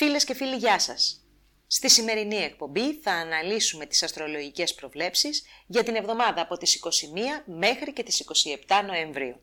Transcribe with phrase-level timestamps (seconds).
[0.00, 1.24] Φίλες και φίλοι, γεια σας!
[1.66, 7.92] Στη σημερινή εκπομπή θα αναλύσουμε τις αστρολογικές προβλέψεις για την εβδομάδα από τις 21 μέχρι
[7.92, 8.24] και τις
[8.66, 9.40] 27 Νοεμβρίου.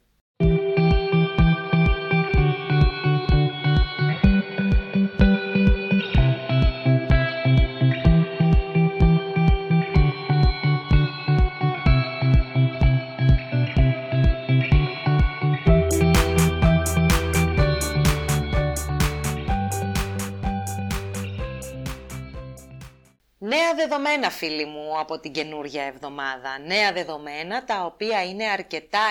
[23.88, 26.60] Δεδομένα φίλοι μου από την καινούργια εβδομάδα.
[26.60, 29.08] Νέα δεδομένα τα οποία είναι αρκετά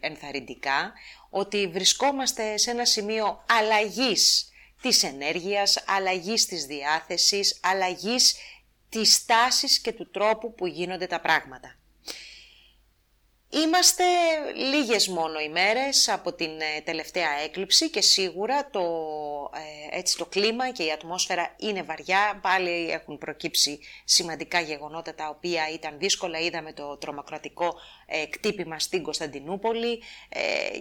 [0.00, 0.92] ενθαρρυντικά
[1.30, 8.36] ότι βρισκόμαστε σε ένα σημείο αλλαγής της ενέργειας, αλλαγής της διάθεσης, αλλαγής
[8.88, 11.79] της τάσης και του τρόπου που γίνονται τα πράγματα.
[13.52, 14.04] Είμαστε
[14.54, 18.80] λίγες μόνο ημέρες από την ε, τελευταία έκλειψη και σίγουρα το,
[19.92, 22.38] ε, έτσι, το κλίμα και η ατμόσφαιρα είναι βαριά.
[22.42, 26.38] Πάλι έχουν προκύψει σημαντικά γεγονότα τα οποία ήταν δύσκολα.
[26.38, 27.74] Είδαμε το τρομοκρατικό
[28.10, 30.02] ε, κτύπημα στην Κωνσταντινούπολη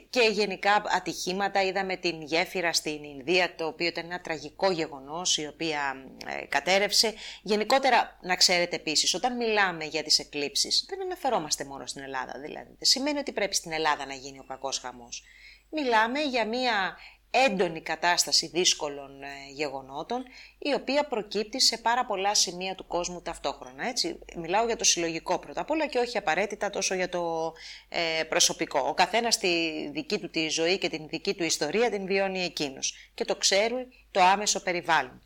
[0.10, 1.64] και γενικά ατυχήματα.
[1.64, 6.06] Είδαμε την γέφυρα στην Ινδία το οποίο ήταν ένα τραγικό γεγονός η οποία
[6.50, 7.14] κατέρευσε.
[7.42, 12.58] Γενικότερα να ξέρετε επίσης όταν μιλάμε για τις εκλήψεις δεν αναφερόμαστε μόνο στην Ελλάδα δηλαδή
[12.60, 12.76] δηλαδή.
[12.78, 15.24] Δεν σημαίνει ότι πρέπει στην Ελλάδα να γίνει ο κακός χαμός.
[15.70, 16.98] Μιλάμε για μια
[17.32, 20.24] έντονη κατάσταση δύσκολων ε, γεγονότων,
[20.58, 23.88] η οποία προκύπτει σε πάρα πολλά σημεία του κόσμου ταυτόχρονα.
[23.88, 24.20] Έτσι.
[24.36, 27.54] Μιλάω για το συλλογικό πρώτα απ' όλα και όχι απαραίτητα τόσο για το
[27.90, 28.80] ε, προσωπικό.
[28.80, 32.94] Ο καθένας τη δική του τη ζωή και την δική του ιστορία την βιώνει εκείνος
[33.14, 35.22] και το ξέρει το άμεσο περιβάλλον.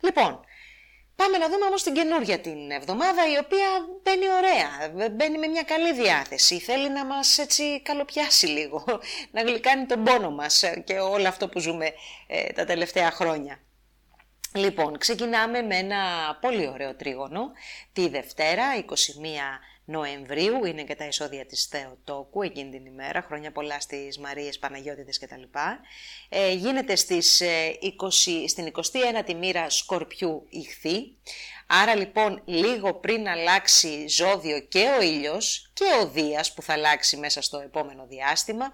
[0.00, 0.44] Λοιπόν,
[1.16, 3.68] Πάμε να δούμε όμως την καινούργια την εβδομάδα η οποία
[4.02, 8.84] μπαίνει ωραία, μπαίνει με μια καλή διάθεση, θέλει να μας έτσι καλοπιάσει λίγο,
[9.34, 11.92] να γλυκάνει τον πόνο μας και όλο αυτό που ζούμε
[12.26, 13.58] ε, τα τελευταία χρόνια.
[14.54, 16.00] Λοιπόν, ξεκινάμε με ένα
[16.40, 17.52] πολύ ωραίο τρίγωνο
[17.92, 18.92] τη Δευτέρα, 21
[19.84, 25.18] Νοεμβρίου, είναι και τα εισόδια της Θεοτόκου εκείνη την ημέρα, χρόνια πολλά στις Μαρίες Παναγιώτητες
[25.18, 25.42] κτλ.
[26.28, 31.16] Ε, γίνεται στις 20, ε, στην 21η μοίρα Σκορπιού ηχθή,
[31.66, 37.16] άρα λοιπόν λίγο πριν αλλάξει ζώδιο και ο ήλιος και ο Δίας που θα αλλάξει
[37.16, 38.72] μέσα στο επόμενο διάστημα,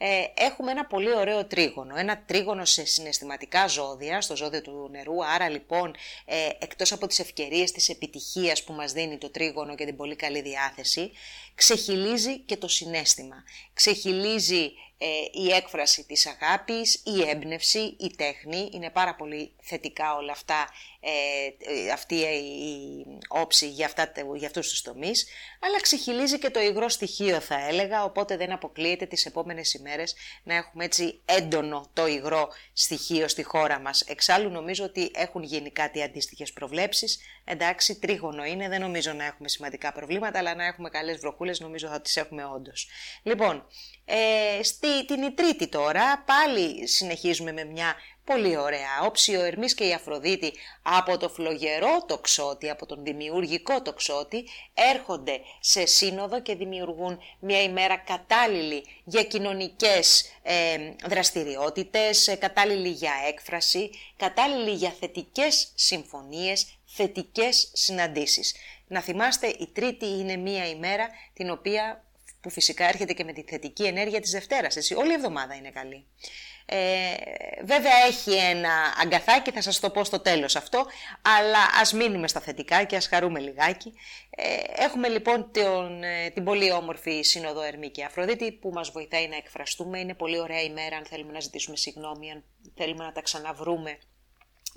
[0.00, 1.96] ε, έχουμε ένα πολύ ωραίο τρίγωνο.
[1.96, 5.24] Ένα τρίγωνο σε συναισθηματικά ζώδια, στο ζώδιο του νερού.
[5.24, 5.94] Άρα λοιπόν,
[6.24, 10.16] ε, εκτός από τις ευκαιρίες της επιτυχίας που μας δίνει το τρίγωνο και την πολύ
[10.16, 11.10] καλή διάθεση,
[11.58, 13.44] ξεχυλίζει και το συνέστημα.
[13.74, 18.68] Ξεχυλίζει ε, η έκφραση της αγάπης, η έμπνευση, η τέχνη.
[18.72, 20.68] Είναι πάρα πολύ θετικά όλα αυτά,
[21.00, 21.10] ε,
[21.86, 25.26] ε αυτή η όψη για, αυτά, για αυτούς τους τομείς.
[25.60, 30.54] Αλλά ξεχυλίζει και το υγρό στοιχείο θα έλεγα, οπότε δεν αποκλείεται τις επόμενες ημέρες να
[30.54, 34.00] έχουμε έτσι έντονο το υγρό στοιχείο στη χώρα μας.
[34.00, 37.18] Εξάλλου νομίζω ότι έχουν γίνει κάτι αντίστοιχες προβλέψεις.
[37.44, 41.88] Εντάξει, τρίγωνο είναι, δεν νομίζω να έχουμε σημαντικά προβλήματα, αλλά να έχουμε καλές βροχούλες νομίζω
[41.88, 42.88] θα τις έχουμε όντως.
[43.22, 43.66] Λοιπόν,
[44.04, 47.94] ε, στη, την Τρίτη τώρα πάλι συνεχίζουμε με μια
[48.28, 49.36] πολύ ωραία όψη.
[49.36, 55.86] Ο Ερμής και η Αφροδίτη από το φλογερό τοξότη, από τον δημιουργικό τοξότη, έρχονται σε
[55.86, 60.76] σύνοδο και δημιουργούν μια ημέρα κατάλληλη για κοινωνικές ε,
[61.06, 68.54] δραστηριότητες, ε, κατάλληλη για έκφραση, κατάλληλη για θετικές συμφωνίες, θετικές συναντήσεις.
[68.88, 72.04] Να θυμάστε, η Τρίτη είναι μια ημέρα την οποία
[72.40, 75.70] που φυσικά έρχεται και με τη θετική ενέργεια της Δευτέρας, έτσι, όλη η εβδομάδα είναι
[75.70, 76.06] καλή.
[76.70, 77.14] Ε,
[77.64, 78.70] βέβαια έχει ένα
[79.02, 80.86] αγκαθάκι, θα σας το πω στο τέλος αυτό,
[81.22, 83.92] αλλά ας μείνουμε στα θετικά και ας χαρούμε λιγάκι.
[84.30, 89.28] Ε, έχουμε λοιπόν τον, ε, την πολύ όμορφη Σύνοδο Ερμή και Αφροδίτη που μας βοηθάει
[89.28, 89.98] να εκφραστούμε.
[89.98, 92.44] Είναι πολύ ωραία ημέρα αν θέλουμε να ζητήσουμε συγγνώμη, αν
[92.76, 93.98] θέλουμε να τα ξαναβρούμε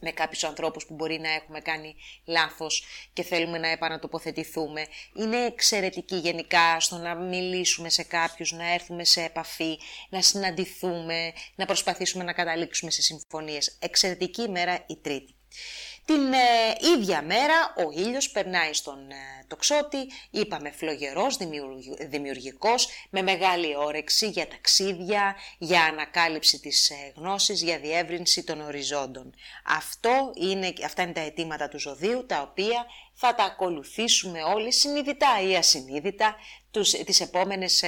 [0.02, 1.96] με κάποιους ανθρώπους που μπορεί να έχουμε κάνει
[2.26, 4.86] λάθος και θέλουμε να επανατοποθετηθούμε.
[5.16, 9.80] Είναι εξαιρετική γενικά στο να μιλήσουμε σε κάποιους, να έρθουμε σε επαφή,
[10.10, 13.78] να συναντηθούμε, να προσπαθήσουμε να καταλήξουμε σε συμφωνίες.
[13.80, 15.36] Εξαιρετική ημέρα η Τρίτη.
[16.06, 19.98] Την ε, ίδια μέρα ο ήλιος περνάει στον ε, τοξότη,
[20.30, 21.38] είπαμε φλογερός,
[22.10, 29.34] δημιουργικός, με μεγάλη όρεξη για ταξίδια, για ανακάλυψη της ε, γνώσης, για διεύρυνση των οριζόντων.
[29.66, 35.42] Αυτό είναι, αυτά είναι τα αιτήματα του ζωδίου, τα οποία θα τα ακολουθήσουμε όλοι συνειδητά
[35.50, 36.36] ή ασυνείδητα
[36.72, 37.84] τους, τις επόμενες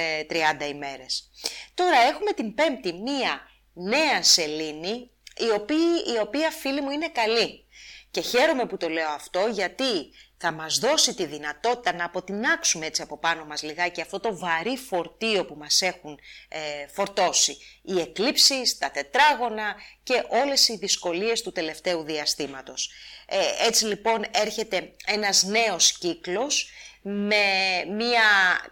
[0.60, 1.30] 30 ημέρες.
[1.74, 3.40] Τώρα έχουμε την πέμπτη μία
[3.72, 7.64] νέα σελήνη, η οποία, η οποία φίλοι μου είναι καλή.
[8.10, 13.02] Και χαίρομαι που το λέω αυτό γιατί θα μας δώσει τη δυνατότητα να αποτινάξουμε έτσι
[13.02, 16.58] από πάνω μας λιγάκι αυτό το βαρύ φορτίο που μας έχουν ε,
[16.92, 17.56] φορτώσει.
[17.82, 22.90] Οι εκλήψεις, τα τετράγωνα και όλες οι δυσκολίες του τελευταίου διαστήματος.
[23.26, 26.70] Ε, έτσι λοιπόν έρχεται ένας νέος κύκλος
[27.06, 27.44] με
[27.88, 28.22] μια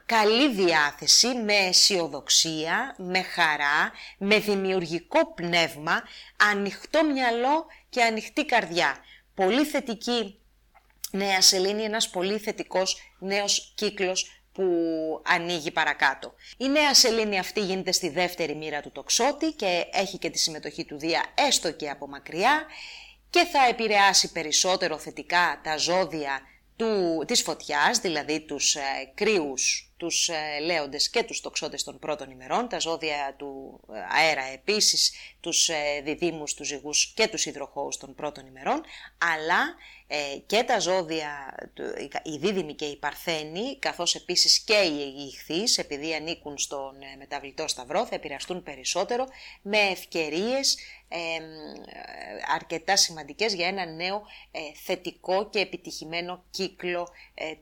[0.06, 6.02] καλή διάθεση, με αισιοδοξία, με χαρά, με δημιουργικό πνεύμα,
[6.50, 8.96] ανοιχτό μυαλό και ανοιχτή καρδιά.
[9.34, 10.38] Πολύ θετική
[11.10, 14.64] νέα σελήνη, ένας πολύ θετικός νέος κύκλος που
[15.24, 16.34] ανοίγει παρακάτω.
[16.56, 20.84] Η νέα σελήνη αυτή γίνεται στη δεύτερη μοίρα του τοξότη και έχει και τη συμμετοχή
[20.84, 22.66] του Δία έστω και από μακριά
[23.30, 26.40] και θα επηρεάσει περισσότερο θετικά τα ζώδια
[26.76, 28.80] του, της φωτιάς, δηλαδή τους ε,
[29.14, 34.44] κρύους, τους ε, λέοντες και τους τοξότες των πρώτων ημερών, τα ζώδια του ε, αέρα
[34.52, 38.80] επίσης, τους ε, διδήμους, τους ζυγούς και τους υδροχώους των πρώτων ημερών,
[39.18, 40.01] αλλά ε,
[40.46, 41.54] και τα ζώδια,
[42.22, 47.68] οι δίδυμοι και οι παρθένοι, καθώς επίσης και οι ηχθείς, επειδή ανήκουν στον ε, μεταβλητό
[47.68, 49.26] σταυρό, θα επηρεαστούν περισσότερο
[49.62, 50.76] με ευκαιρίες
[51.08, 51.18] ε,
[52.54, 54.22] αρκετά σημαντικές για ένα νέο
[54.84, 57.08] θετικό και επιτυχημένο κύκλο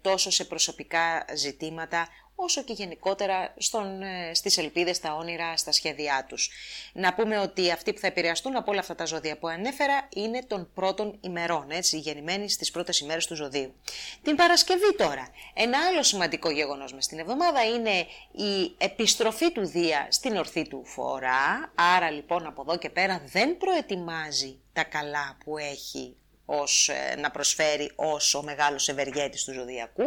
[0.01, 2.09] τόσο σε προσωπικά ζητήματα
[2.43, 6.51] όσο και γενικότερα στον, ε, στις ελπίδες, στα όνειρα, στα σχέδιά τους.
[6.93, 10.43] Να πούμε ότι αυτοί που θα επηρεαστούν από όλα αυτά τα ζώδια που ανέφερα είναι
[10.43, 13.75] των πρώτων ημερών, έτσι, γεννημένοι στις πρώτες ημέρες του ζωδίου.
[14.23, 20.07] Την Παρασκευή τώρα, ένα άλλο σημαντικό γεγονός μες στην εβδομάδα είναι η επιστροφή του Δία
[20.11, 25.59] στην ορθή του φορά, άρα λοιπόν από εδώ και πέρα δεν προετοιμάζει τα καλά που
[25.59, 30.05] έχει ως, ε, να προσφέρει ως ο μεγάλος ευεργέτης του ζωδιακού,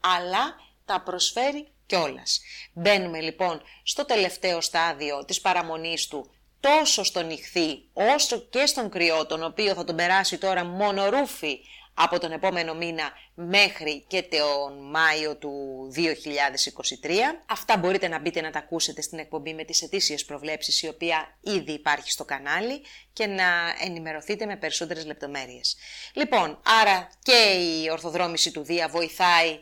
[0.00, 2.40] αλλά τα προσφέρει κιόλας.
[2.72, 9.26] Μπαίνουμε λοιπόν στο τελευταίο στάδιο της παραμονής του τόσο στον ηχθή όσο και στον κρυό,
[9.26, 11.58] τον οποίο θα τον περάσει τώρα μονορούφι
[11.94, 15.52] από τον επόμενο μήνα μέχρι και τον Μάιο του
[15.96, 17.10] 2023.
[17.46, 21.36] Αυτά μπορείτε να μπείτε να τα ακούσετε στην εκπομπή με τις ετήσιες προβλέψεις η οποία
[21.40, 22.82] ήδη υπάρχει στο κανάλι
[23.12, 23.44] και να
[23.80, 25.76] ενημερωθείτε με περισσότερες λεπτομέρειες.
[26.12, 29.60] Λοιπόν, άρα και η ορθοδρόμηση του Δία βοηθάει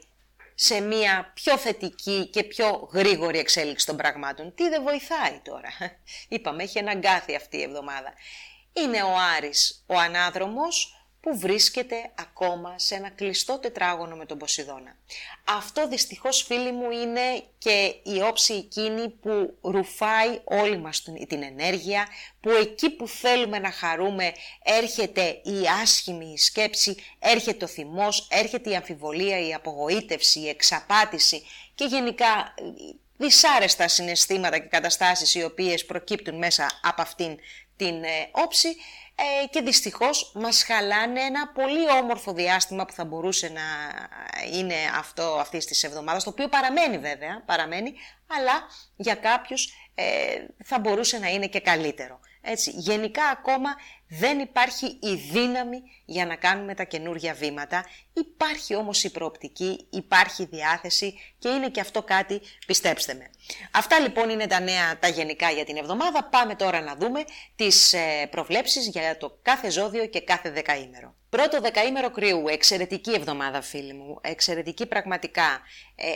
[0.63, 4.55] σε μια πιο θετική και πιο γρήγορη εξέλιξη των πραγμάτων.
[4.55, 5.69] Τι δεν βοηθάει τώρα.
[6.29, 8.13] Είπαμε, έχει αναγκάθει αυτή η εβδομάδα.
[8.73, 14.97] Είναι ο Άρης ο ανάδρομος που βρίσκεται ακόμα σε ένα κλειστό τετράγωνο με τον Ποσειδώνα.
[15.45, 22.07] Αυτό δυστυχώς φίλοι μου είναι και η όψη εκείνη που ρουφάει όλη μας την ενέργεια,
[22.41, 24.33] που εκεί που θέλουμε να χαρούμε
[24.63, 31.43] έρχεται η άσχημη σκέψη, έρχεται ο θυμός, έρχεται η αμφιβολία, η απογοήτευση, η εξαπάτηση
[31.75, 32.55] και γενικά
[33.17, 37.39] δυσάρεστα συναισθήματα και καταστάσεις οι οποίες προκύπτουν μέσα από αυτήν
[37.77, 38.77] την ε, όψη
[39.43, 43.63] ε, και δυστυχώς μας χαλάνε ένα πολύ όμορφο διάστημα που θα μπορούσε να
[44.53, 47.95] είναι αυτό αυτής της εβδομάδας, το οποίο παραμένει βέβαια, παραμένει,
[48.27, 48.53] αλλά
[48.97, 50.05] για κάποιους ε,
[50.65, 52.21] θα μπορούσε να είναι και καλύτερο.
[52.41, 53.71] Έτσι, γενικά ακόμα
[54.19, 57.85] δεν υπάρχει η δύναμη για να κάνουμε τα καινούργια βήματα.
[58.13, 63.31] Υπάρχει όμως η προοπτική, υπάρχει η διάθεση και είναι και αυτό κάτι, πιστέψτε με.
[63.71, 66.25] Αυτά λοιπόν είναι τα νέα, τα γενικά για την εβδομάδα.
[66.25, 67.25] Πάμε τώρα να δούμε
[67.57, 71.15] τις ε, προβλέψεις για το κάθε ζώδιο και κάθε δεκαήμερο.
[71.37, 75.61] Πρώτο δεκαήμερο κρυού, εξαιρετική εβδομάδα φίλοι μου, εξαιρετική πραγματικά.
[75.95, 76.07] Ε,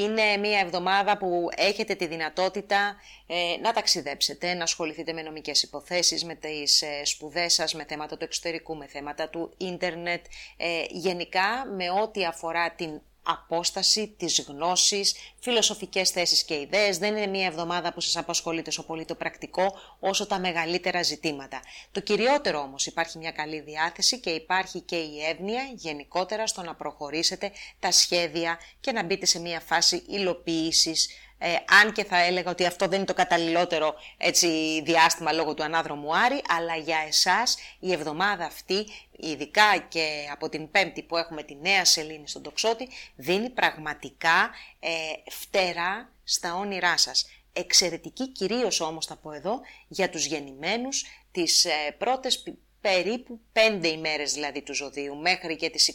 [0.00, 2.96] είναι μια εβδομάδα που έχετε τη δυνατότητα
[3.26, 8.16] ε, να ταξιδέψετε, να ασχοληθείτε με νομικές υποθέσεις, με τις ε, σπουδές σας, με θέματα
[8.16, 10.24] του εξωτερικού, με θέματα του ίντερνετ,
[10.56, 16.98] ε, γενικά με ό,τι αφορά την απόσταση, της γνώσης, φιλοσοφικές θέσεις και ιδέες.
[16.98, 21.60] Δεν είναι μια εβδομάδα που σας απασχολεί τόσο πολύ το πρακτικό όσο τα μεγαλύτερα ζητήματα.
[21.92, 26.74] Το κυριότερο όμως υπάρχει μια καλή διάθεση και υπάρχει και η εύνοια γενικότερα στο να
[26.74, 31.08] προχωρήσετε τα σχέδια και να μπείτε σε μια φάση υλοποίησης
[31.46, 35.62] ε, αν και θα έλεγα ότι αυτό δεν είναι το καταλληλότερο έτσι, διάστημα λόγω του
[35.62, 41.42] ανάδρομου Άρη, αλλά για εσάς η εβδομάδα αυτή, ειδικά και από την πέμπτη που έχουμε
[41.42, 44.90] τη νέα σελήνη στον τοξότη, δίνει πραγματικά ε,
[45.30, 47.26] φτερά στα όνειρά σας.
[47.52, 52.42] Εξαιρετική κυρίως όμως θα πω εδώ για τους γεννημένους τις ε, πρώτες
[52.80, 55.94] περίπου πέντε ημέρες δηλαδή του ζωδίου μέχρι και τις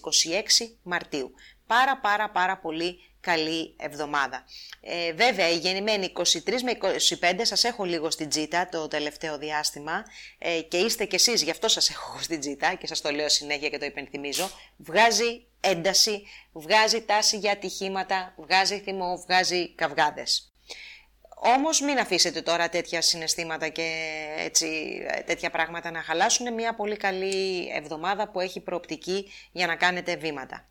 [0.60, 1.32] 26 Μαρτίου.
[1.68, 4.46] Πάρα πάρα πάρα πολύ καλή εβδομάδα.
[4.82, 6.78] Ε, βέβαια, οι γεννημένοι 23 με
[7.20, 10.04] 25 σας έχω λίγο στην τζίτα το τελευταίο διάστημα
[10.38, 13.30] ε, και είστε κι εσείς, γι' αυτό σας έχω στην τζίτα και σας το λέω
[13.30, 14.50] συνέχεια και το υπενθυμίζω.
[14.78, 20.54] Βγάζει ένταση, βγάζει τάση για ατυχήματα, βγάζει θυμό, βγάζει καυγάδες.
[21.42, 27.70] Όμως μην αφήσετε τώρα τέτοια συναισθήματα και έτσι, τέτοια πράγματα να χαλάσουν μια πολύ καλή
[27.76, 30.70] εβδομάδα που έχει προοπτική για να κάνετε βήματα.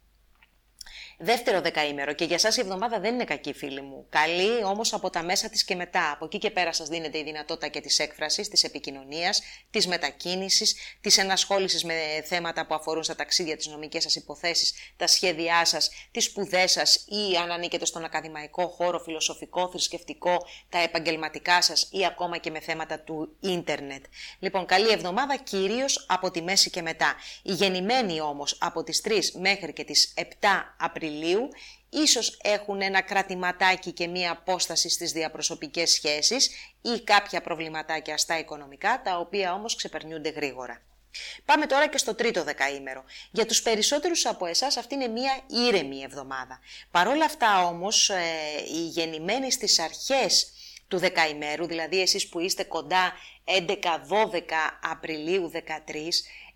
[1.21, 4.07] Δεύτερο δεκαήμερο και για σας η εβδομάδα δεν είναι κακή φίλοι μου.
[4.09, 6.11] Καλή όμως από τα μέσα της και μετά.
[6.11, 10.75] Από εκεί και πέρα σας δίνεται η δυνατότητα και της έκφρασης, της επικοινωνίας, της μετακίνησης,
[11.01, 11.95] της ενασχόλησης με
[12.25, 16.95] θέματα που αφορούν στα ταξίδια, τις νομικές σας υποθέσεις, τα σχέδιά σας, τις σπουδές σας
[16.95, 22.61] ή αν ανήκετε στον ακαδημαϊκό χώρο, φιλοσοφικό, θρησκευτικό, τα επαγγελματικά σας ή ακόμα και με
[22.61, 24.05] θέματα του ίντερνετ.
[24.39, 27.15] Λοιπόν, καλή εβδομάδα κυρίως από τη μέση και μετά.
[27.43, 30.23] Οι γεννημένοι όμως από τις 3 μέχρι και τις 7
[30.79, 31.07] Απριλίου
[31.91, 36.51] ίσως έχουν ένα κρατηματάκι και μία απόσταση στις διαπροσωπικές σχέσεις
[36.83, 40.83] ή κάποια προβληματάκια στα οικονομικά, τα οποία όμως ξεπερνιούνται γρήγορα.
[41.45, 43.05] Πάμε τώρα και στο τρίτο δεκαήμερο.
[43.31, 46.59] Για τους περισσότερους από εσάς αυτή είναι μία ήρεμη εβδομάδα.
[46.91, 48.23] Παρ' όλα αυτά όμως ε,
[48.73, 50.53] οι γεννημένοι στις αρχές
[50.89, 53.13] του δεκαημέρου, δηλαδή εσείς που είστε κοντά
[53.45, 53.77] 11-12
[54.83, 55.59] Απριλίου 13,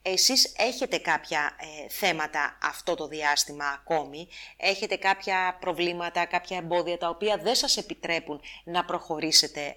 [0.03, 7.09] εσείς έχετε κάποια ε, θέματα αυτό το διάστημα ακόμη, έχετε κάποια προβλήματα, κάποια εμπόδια τα
[7.09, 9.77] οποία δεν σας επιτρέπουν να προχωρήσετε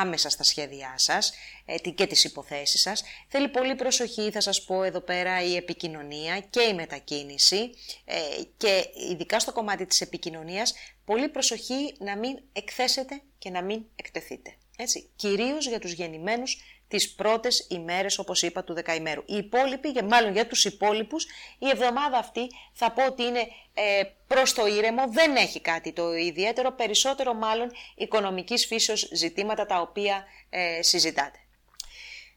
[0.00, 1.32] άμεσα στα σχέδιά σας
[1.64, 6.40] ε, και τις υποθέσεις σας; Θέλει πολύ προσοχή, θα σας πω εδώ πέρα, η επικοινωνία
[6.40, 7.70] και η μετακίνηση
[8.04, 8.20] ε,
[8.56, 14.54] και ειδικά στο κομμάτι της επικοινωνίας, πολύ προσοχή να μην εκθέσετε και να μην εκτεθείτε.
[14.76, 19.22] Έτσι, κυρίως για τους γεννημένους τις πρώτες ημέρες όπως είπα του δεκαημέρου.
[19.26, 21.26] Οι υπόλοιποι, και μάλλον για τους υπόλοιπους,
[21.58, 26.14] η εβδομάδα αυτή θα πω ότι είναι ε, προς το ήρεμο, δεν έχει κάτι το
[26.14, 31.38] ιδιαίτερο, περισσότερο μάλλον οικονομικής φύσεως ζητήματα τα οποία ε, συζητάτε.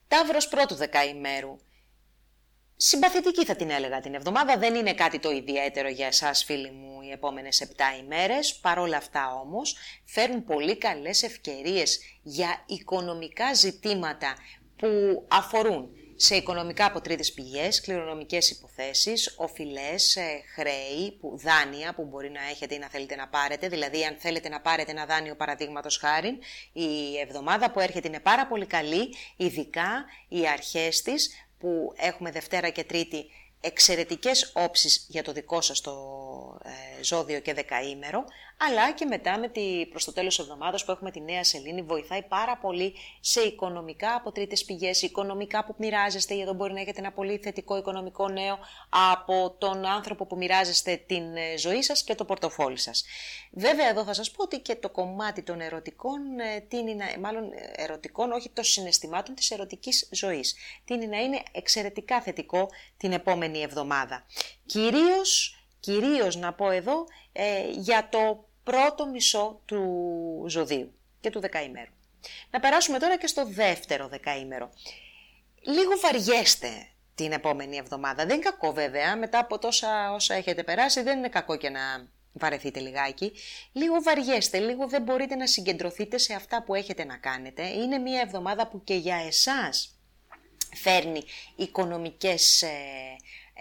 [0.08, 1.60] Ταύρος πρώτου δεκαημέρου.
[2.82, 7.02] Συμπαθητική θα την έλεγα την εβδομάδα, δεν είναι κάτι το ιδιαίτερο για εσάς φίλοι μου
[7.02, 14.36] οι επόμενες 7 ημέρες, παρόλα αυτά όμως φέρουν πολύ καλές ευκαιρίες για οικονομικά ζητήματα
[14.76, 14.88] που
[15.28, 22.30] αφορούν σε οικονομικά από τρίτες πηγές, κληρονομικές υποθέσεις, οφειλές, ε, χρέη, που, δάνεια που μπορεί
[22.30, 23.68] να έχετε ή να θέλετε να πάρετε.
[23.68, 26.40] Δηλαδή, αν θέλετε να πάρετε ένα δάνειο παραδείγματος χάρη,
[26.74, 32.70] η εβδομάδα που έρχεται είναι πάρα πολύ καλή, ειδικά οι αρχές της που έχουμε Δευτέρα
[32.70, 33.25] και Τρίτη
[33.62, 35.92] εξαιρετικές όψεις για το δικό σας το
[36.63, 38.24] ε, ζώδιο και δεκαήμερο,
[38.62, 41.82] αλλά και μετά με τη, προς το τέλος της εβδομάδας που έχουμε τη νέα σελήνη
[41.82, 47.00] βοηθάει πάρα πολύ σε οικονομικά από τρίτες πηγές, οικονομικά που μοιράζεστε, εδώ μπορεί να έχετε
[47.00, 52.16] ένα πολύ θετικό οικονομικό νέο από τον άνθρωπο που μοιράζεστε την ε, ζωή σας και
[52.16, 53.06] το πορτοφόλι σας.
[53.51, 57.50] Βέβαια εδώ θα σας πω ότι και το κομμάτι των ερωτικών, ε, τίνει να, μάλλον
[57.75, 64.25] ερωτικών, όχι των συναισθημάτων της ερωτικής ζωής, τίνει να είναι εξαιρετικά θετικό την επόμενη εβδομάδα.
[64.66, 71.92] Κυρίως κυρίως να πω εδώ ε, για το πρώτο μισό του ζωδίου και του δεκαήμερου.
[72.50, 74.70] Να περάσουμε τώρα και στο δεύτερο δεκαήμερο.
[75.62, 78.26] Λίγο βαριέστε την επόμενη εβδομάδα.
[78.26, 81.80] Δεν είναι κακό βέβαια, μετά από τόσα όσα έχετε περάσει δεν είναι κακό και να
[82.34, 83.32] βαρεθείτε λιγάκι.
[83.72, 87.68] Λίγο βαριέστε, λίγο δεν μπορείτε να συγκεντρωθείτε σε αυτά που έχετε να κάνετε.
[87.68, 90.00] Είναι μια εβδομάδα που και για εσάς
[90.76, 91.24] φέρνει
[91.56, 92.70] οικονομικές ε,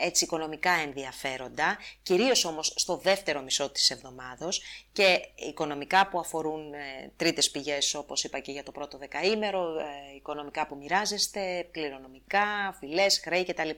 [0.00, 4.62] έτσι οικονομικά ενδιαφέροντα, κυρίως όμως στο δεύτερο μισό της εβδομάδος
[4.92, 10.14] και οικονομικά που αφορούν ε, τρίτες πηγές όπως είπα και για το πρώτο δεκαήμερο, ε,
[10.16, 13.70] οικονομικά που μοιράζεστε, κληρονομικά, φυλές, χρέη κτλ.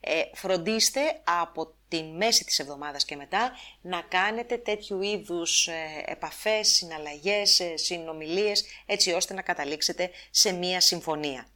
[0.00, 6.68] Ε, φροντίστε από τη μέση της εβδομάδας και μετά να κάνετε τέτοιου είδους ε, επαφές,
[6.68, 11.46] συναλλαγές, συνομιλίες έτσι ώστε να καταλήξετε σε μία συμφωνία.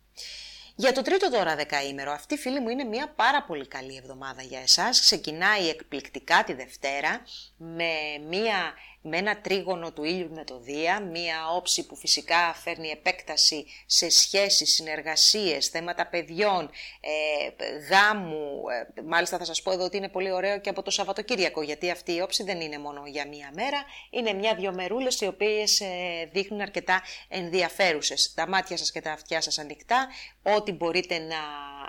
[0.81, 4.61] Για το τρίτο τώρα δεκαήμερο, αυτή φίλη μου είναι μια πάρα πολύ καλή εβδομάδα για
[4.61, 5.01] εσάς.
[5.01, 7.21] Ξεκινάει εκπληκτικά τη Δευτέρα
[7.57, 7.93] με
[8.29, 8.73] μια
[9.09, 14.11] με ένα τρίγωνο του ήλιου με το Δία, μία όψη που φυσικά φέρνει επέκταση σε
[14.11, 18.63] σχέσεις, συνεργασίες, θέματα παιδιών, ε, γάμου.
[18.97, 21.91] Ε, μάλιστα θα σας πω εδώ ότι είναι πολύ ωραίο και από το Σαββατοκύριακο, γιατί
[21.91, 25.87] αυτή η όψη δεν είναι μόνο για μία μέρα, είναι μια-δυο μερούλες οι οποίες ε,
[26.33, 28.33] δείχνουν αρκετά ενδιαφέρουσες.
[28.35, 30.09] Τα μάτια σας και τα αυτιά σας ανοιχτά,
[30.43, 31.37] ό,τι μπορείτε να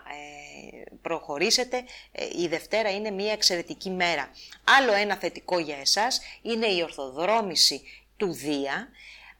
[0.09, 4.31] ε, προχωρήσετε, ε, η Δευτέρα είναι μια εξαιρετική μέρα.
[4.77, 7.81] Άλλο ένα θετικό για εσάς είναι η ορθοδρόμηση
[8.17, 8.89] του Δία.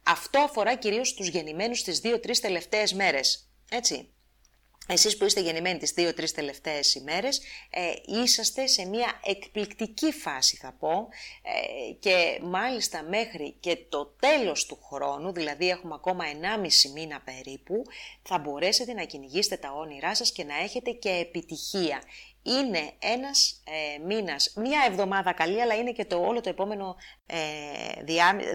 [0.04, 3.50] Αυτό αφορά κυρίως τους γεννημένους τις δύο-τρεις τελευταίες μέρες.
[3.70, 4.10] Έτσι.
[4.92, 10.76] Εσείς που είστε γεννημένοι τις δύο-τρεις τελευταίες ημέρες, ε, είσαστε σε μια εκπληκτική φάση θα
[10.80, 11.08] πω
[11.42, 17.84] ε, και μάλιστα μέχρι και το τέλος του χρόνου, δηλαδή έχουμε ακόμα 1,5 μήνα περίπου,
[18.22, 22.02] θα μπορέσετε να κυνηγήσετε τα όνειρά σας και να έχετε και επιτυχία.
[22.44, 27.36] Είναι ένας ε, μήνας, μία εβδομάδα καλή, αλλά είναι και το όλο το επόμενο ε,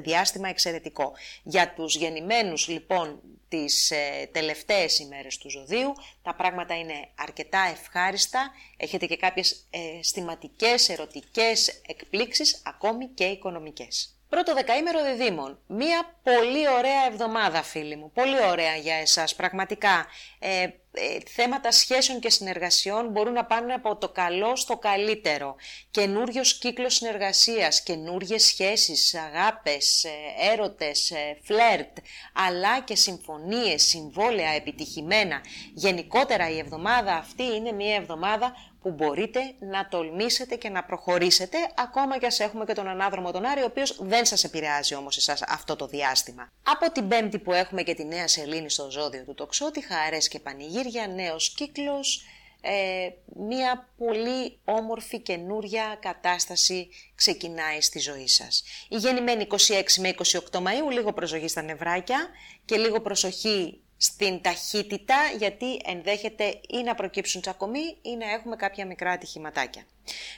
[0.03, 1.12] διάστημα εξαιρετικό.
[1.43, 8.50] Για τους γεννημένους λοιπόν τις ε, τελευταίες ημέρες του ζωδίου, τα πράγματα είναι αρκετά ευχάριστα,
[8.76, 14.19] έχετε και κάποιες αισθηματικές, ερωτικές εκπλήξεις, ακόμη και οικονομικές.
[14.29, 15.59] Πρώτο δεκαήμερο διδήμων.
[15.67, 18.11] Μία πολύ ωραία εβδομάδα φίλοι μου.
[18.12, 20.07] Πολύ ωραία για εσάς πραγματικά.
[20.38, 25.57] Ε, ε, θέματα σχέσεων και συνεργασιών μπορούν να πάνε από το καλό στο καλύτερο.
[25.91, 30.11] Καινούριος κύκλος συνεργασίας, καινούριε σχέσεις, αγάπες, ε,
[30.53, 31.97] έρωτες, ε, φλερτ,
[32.33, 35.41] αλλά και συμφωνίες, συμβόλαια επιτυχημένα.
[35.75, 38.53] Γενικότερα η εβδομάδα αυτή είναι μια εβδομάδα
[38.85, 43.45] που μπορείτε να τολμήσετε και να προχωρήσετε, ακόμα και ας έχουμε και τον ανάδρομο τον
[43.45, 46.53] Άρη, ο οποίος δεν σας επηρεάζει όμως εσάς αυτό το διάστημα.
[46.63, 50.39] Από την πέμπτη που έχουμε και τη νέα σελήνη στο ζώδιο του τοξότη, χαρές και
[50.41, 50.84] πανηγύρια,
[51.14, 52.25] νέος κύκλος,
[52.61, 58.64] ε, μια πολύ όμορφη καινούρια κατάσταση ξεκινάει στη ζωή σας.
[58.88, 62.29] Η γεννημένη 26 με 28 Μαΐου, λίγο προσοχή στα νευράκια
[62.64, 68.87] και λίγο προσοχή στην ταχύτητα γιατί ενδέχεται ή να προκύψουν τσακωμοί ή να έχουμε κάποια
[68.87, 69.83] μικρά ατυχηματάκια.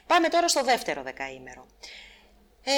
[0.06, 1.66] Πάμε τώρα στο δεύτερο δεκαήμερο.
[2.68, 2.72] Ε,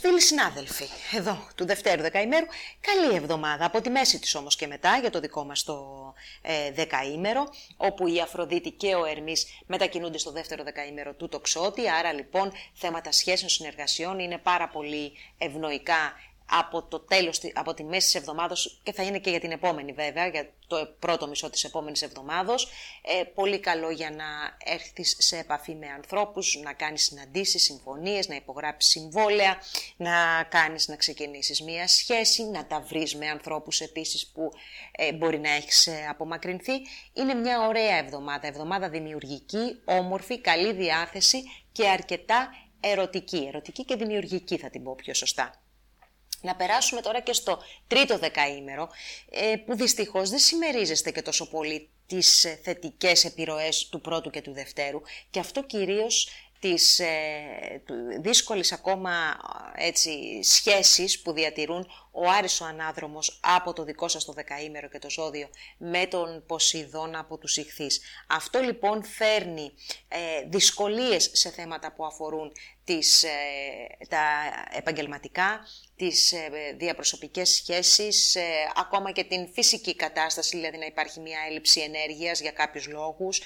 [0.00, 0.84] φίλοι συνάδελφοι,
[1.16, 2.46] εδώ του δευτέρου δεκαήμερου,
[2.80, 6.70] καλή εβδομάδα, από τη μέση της όμως και μετά για το δικό μας το ε,
[6.70, 12.52] δεκαήμερο, όπου η Αφροδίτη και ο Ερμής μετακινούνται στο δεύτερο δεκαήμερο του τοξότη, άρα λοιπόν
[12.72, 16.12] θέματα σχέσεων συνεργασιών είναι πάρα πολύ ευνοϊκά
[16.58, 19.92] από το τέλος, από τη μέση της εβδομάδας και θα είναι και για την επόμενη
[19.92, 22.68] βέβαια, για το πρώτο μισό της επόμενης εβδομάδος.
[23.02, 24.24] Ε, πολύ καλό για να
[24.64, 29.56] έρθεις σε επαφή με ανθρώπους, να κάνεις συναντήσεις, συμφωνίες, να υπογράψεις συμβόλαια,
[29.96, 34.50] να κάνεις να ξεκινήσεις μία σχέση, να τα βρεις με ανθρώπους επίσης που
[34.92, 36.72] ε, μπορεί να έχεις ε, απομακρυνθεί.
[37.12, 41.42] Είναι μια ωραία εβδομάδα, εβδομάδα δημιουργική, όμορφη, καλή διάθεση
[41.72, 42.48] και αρκετά
[42.80, 43.44] ερωτική.
[43.48, 45.61] Ερωτική και δημιουργική θα την πω πιο σωστά.
[46.42, 48.88] Να περάσουμε τώρα και στο τρίτο δεκαήμερο,
[49.30, 54.40] ε, που δυστυχώς δεν συμμερίζεστε και τόσο πολύ τις ε, θετικές επιρροές του πρώτου και
[54.40, 55.00] του δευτέρου.
[55.30, 56.28] Και αυτό κυρίως
[56.62, 57.82] τις ε,
[58.20, 59.36] δύσκολες ακόμα
[59.74, 64.98] έτσι, σχέσεις που διατηρούν ο Άρης ο Ανάδρομος από το δικό σας το δεκαήμερο και
[64.98, 68.00] το ζώδιο με τον Ποσειδώνα από τους Ιχθείς.
[68.26, 69.72] Αυτό λοιπόν φέρνει
[70.08, 72.52] ε, δυσκολίες σε θέματα που αφορούν
[72.84, 73.30] τις, ε,
[74.08, 74.24] τα
[74.72, 75.60] επαγγελματικά,
[75.96, 78.42] τις ε, διαπροσωπικές σχέσεις, ε,
[78.76, 83.40] ακόμα και την φυσική κατάσταση, δηλαδή να υπάρχει μια έλλειψη ενέργειας για κάποιους λόγους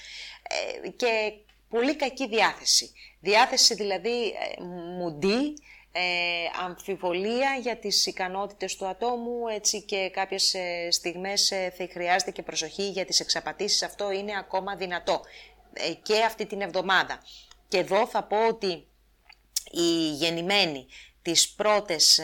[0.96, 1.32] και
[1.76, 2.92] πολύ κακή διάθεση.
[3.20, 4.34] Διάθεση δηλαδή
[4.98, 5.54] μουντή,
[5.92, 6.02] ε,
[6.64, 12.42] αμφιβολία για τις ικανότητες του ατόμου, έτσι και κάποιες ε, στιγμές ε, θα χρειάζεται και
[12.42, 13.82] προσοχή για τις εξαπατήσεις.
[13.82, 15.20] Αυτό είναι ακόμα δυνατό
[15.72, 17.22] ε, και αυτή την εβδομάδα.
[17.68, 18.86] Και εδώ θα πω ότι
[19.70, 20.86] οι γεννημένοι
[21.22, 22.20] τις πρώτες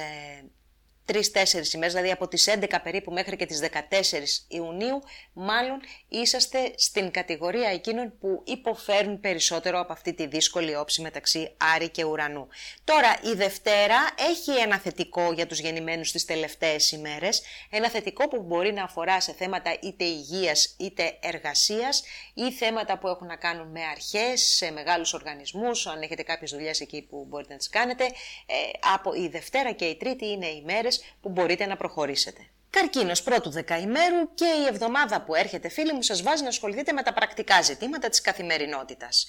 [1.12, 7.10] τρει-τέσσερι ημέρες, δηλαδή από τις 11 περίπου μέχρι και τις 14 Ιουνίου, μάλλον είσαστε στην
[7.10, 12.48] κατηγορία εκείνων που υποφέρουν περισσότερο από αυτή τη δύσκολη όψη μεταξύ Άρη και Ουρανού.
[12.84, 13.96] Τώρα, η Δευτέρα
[14.30, 19.20] έχει ένα θετικό για τους γεννημένους τις τελευταίες ημέρες, ένα θετικό που μπορεί να αφορά
[19.20, 22.02] σε θέματα είτε υγείας είτε εργασίας
[22.34, 26.80] ή θέματα που έχουν να κάνουν με αρχές, σε μεγάλους οργανισμούς, αν έχετε κάποιες δουλειές
[26.80, 28.04] εκεί που μπορείτε να τις κάνετε.
[28.04, 28.54] Ε,
[28.94, 32.46] από η Δευτέρα και η Τρίτη είναι οι μέρες που μπορείτε να προχωρήσετε.
[32.70, 37.02] Καρκίνος πρώτου δεκαημέρου και η εβδομάδα που έρχεται φίλοι μου σας βάζει να ασχοληθείτε με
[37.02, 39.26] τα πρακτικά ζητήματα της καθημερινότητας.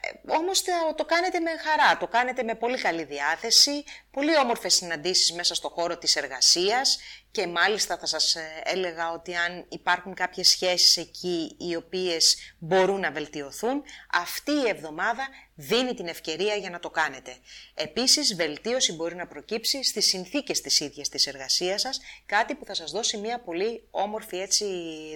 [0.00, 0.62] Ε, όμως
[0.96, 3.84] το κάνετε με χαρά, το κάνετε με πολύ καλή διάθεση,
[4.18, 6.98] πολύ όμορφες συναντήσεις μέσα στο χώρο της εργασίας
[7.30, 13.00] και μάλιστα θα σας ε, έλεγα ότι αν υπάρχουν κάποιες σχέσεις εκεί οι οποίες μπορούν
[13.00, 17.36] να βελτιωθούν, αυτή η εβδομάδα δίνει την ευκαιρία για να το κάνετε.
[17.74, 22.74] Επίσης, βελτίωση μπορεί να προκύψει στις συνθήκες της ίδιας της εργασίας σας, κάτι που θα
[22.74, 24.66] σας δώσει μια πολύ όμορφη έτσι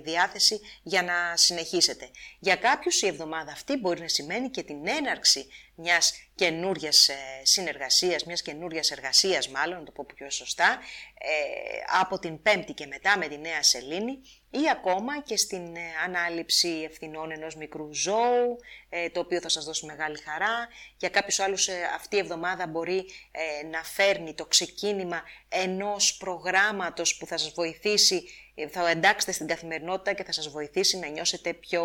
[0.04, 2.10] διάθεση για να συνεχίσετε.
[2.38, 6.12] Για κάποιους η εβδομάδα αυτή μπορεί να σημαίνει και την έναρξη μιας
[6.42, 10.78] καινούριας ε, συνεργασίας, μιας καινούριας εργασίας μάλλον, να το πω πιο σωστά,
[11.18, 11.30] ε,
[12.00, 14.18] από την Πέμπτη και μετά με τη Νέα Σελήνη
[14.50, 18.56] ή ακόμα και στην ε, ανάληψη ευθυνών ενός μικρού ζώου,
[19.12, 20.68] το οποίο θα σας δώσει μεγάλη χαρά.
[20.96, 23.04] Για κάποιους άλλους αυτή η εβδομάδα μπορεί
[23.70, 28.22] να φέρνει το ξεκίνημα ενός προγράμματος που θα σας βοηθήσει
[28.70, 31.84] θα εντάξετε στην καθημερινότητα και θα σας βοηθήσει να νιώσετε πιο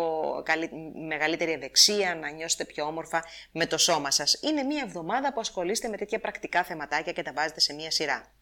[1.08, 4.38] μεγαλύτερη ευεξία, να νιώσετε πιο όμορφα με το σώμα σας.
[4.42, 8.32] Είναι μια εβδομάδα που ασχολείστε με τέτοια πρακτικά θεματάκια και τα βάζετε σε μια σειρά.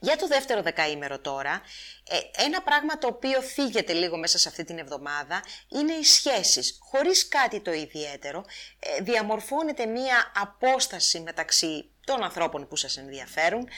[0.00, 1.62] Για το δεύτερο δεκαήμερο τώρα,
[2.08, 6.78] ε, ένα πράγμα το οποίο θίγεται λίγο μέσα σε αυτή την εβδομάδα είναι οι σχέσεις.
[6.80, 8.44] Χωρίς κάτι το ιδιαίτερο,
[8.78, 13.68] ε, διαμορφώνεται μία απόσταση μεταξύ των ανθρώπων που σας ενδιαφέρουν,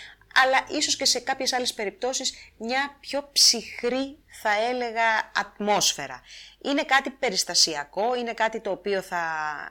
[0.42, 6.22] αλλά ίσως και σε κάποιες άλλες περιπτώσεις μια πιο ψυχρή θα έλεγα ατμόσφαιρα.
[6.62, 9.22] Είναι κάτι περιστασιακό, είναι κάτι το οποίο θα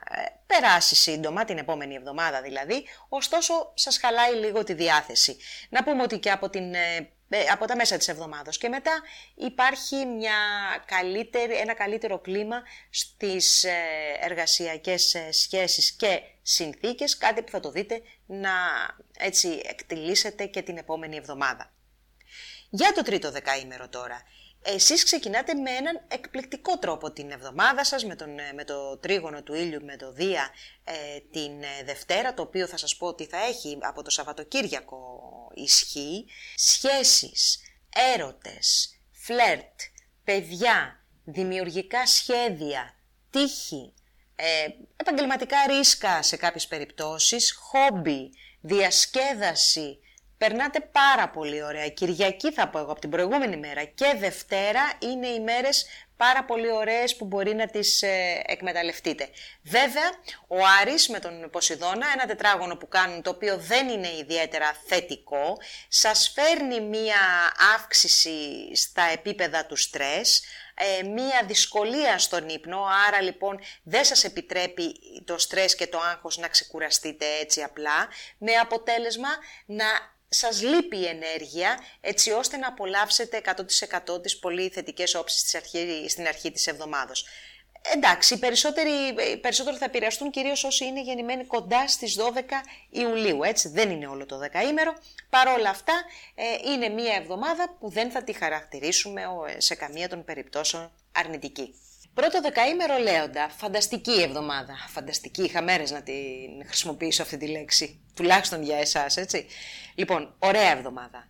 [0.09, 5.37] ε, περάσει σύντομα, την επόμενη εβδομάδα δηλαδή, ωστόσο σας χαλάει λίγο τη διάθεση.
[5.69, 7.09] Να πούμε ότι και από την ε, ε,
[7.51, 9.01] από τα μέσα της εβδομάδος και μετά
[9.35, 10.37] υπάρχει μια
[10.85, 13.65] καλύτερη, ένα καλύτερο κλίμα στις
[14.21, 18.51] εργασιακές σχέσεις και συνθήκες, κάτι που θα το δείτε να
[19.17, 21.73] έτσι εκτιλήσετε και την επόμενη εβδομάδα.
[22.69, 24.21] Για το τρίτο δεκαήμερο τώρα.
[24.69, 29.53] Εσείς ξεκινάτε με έναν εκπληκτικό τρόπο την εβδομάδα σας, με, τον, με το τρίγωνο του
[29.53, 30.49] ήλιου, με το Δία
[30.83, 34.99] ε, την ε, Δευτέρα, το οποίο θα σας πω ότι θα έχει από το Σαββατοκύριακο
[35.53, 36.25] ισχύ.
[36.55, 37.59] Σχέσεις,
[38.15, 39.79] έρωτες, φλερτ,
[40.23, 42.95] παιδιά, δημιουργικά σχέδια,
[43.29, 43.93] τύχη,
[44.35, 48.29] ε, επαγγελματικά ρίσκα σε κάποιες περιπτώσεις, χόμπι,
[48.61, 49.99] διασκέδαση,
[50.37, 51.89] περνάτε πάρα πολύ ωραία.
[51.89, 55.85] Κυριακή θα πω εγώ από την προηγούμενη μέρα και Δευτέρα είναι οι μέρες
[56.17, 59.29] πάρα πολύ ωραίες που μπορεί να τις ε, εκμεταλλευτείτε.
[59.63, 60.09] Βέβαια,
[60.47, 65.57] ο Άρης με τον Ποσειδώνα, ένα τετράγωνο που κάνουν το οποίο δεν είναι ιδιαίτερα θετικό,
[65.87, 67.17] σας φέρνει μία
[67.75, 74.95] αύξηση στα επίπεδα του στρες, ε, μία δυσκολία στον ύπνο, άρα λοιπόν δεν σας επιτρέπει
[75.25, 79.29] το στρες και το άγχος να ξεκουραστείτε έτσι απλά, με αποτέλεσμα
[79.65, 83.41] να σας λείπει η ενέργεια έτσι ώστε να απολαύσετε
[84.15, 87.25] 100% τις πολύ θετικές όψεις αρχή, στην αρχή της εβδομάδος.
[87.93, 88.91] Εντάξει, οι περισσότεροι,
[89.41, 94.25] περισσότερο θα επηρεαστούν κυρίως όσοι είναι γεννημένοι κοντά στις 12 Ιουλίου, έτσι, δεν είναι όλο
[94.25, 94.93] το δεκαήμερο.
[95.29, 95.93] Παρ' όλα αυτά,
[96.35, 99.21] ε, είναι μία εβδομάδα που δεν θα τη χαρακτηρίσουμε
[99.57, 101.73] σε καμία των περιπτώσεων αρνητική.
[102.21, 104.75] Πρώτο δεκαήμερο λέοντα, φανταστική εβδομάδα.
[104.87, 109.45] Φανταστική, είχα μέρες να την χρησιμοποιήσω αυτή τη λέξη, τουλάχιστον για εσάς, έτσι.
[109.95, 111.27] Λοιπόν, ωραία εβδομάδα.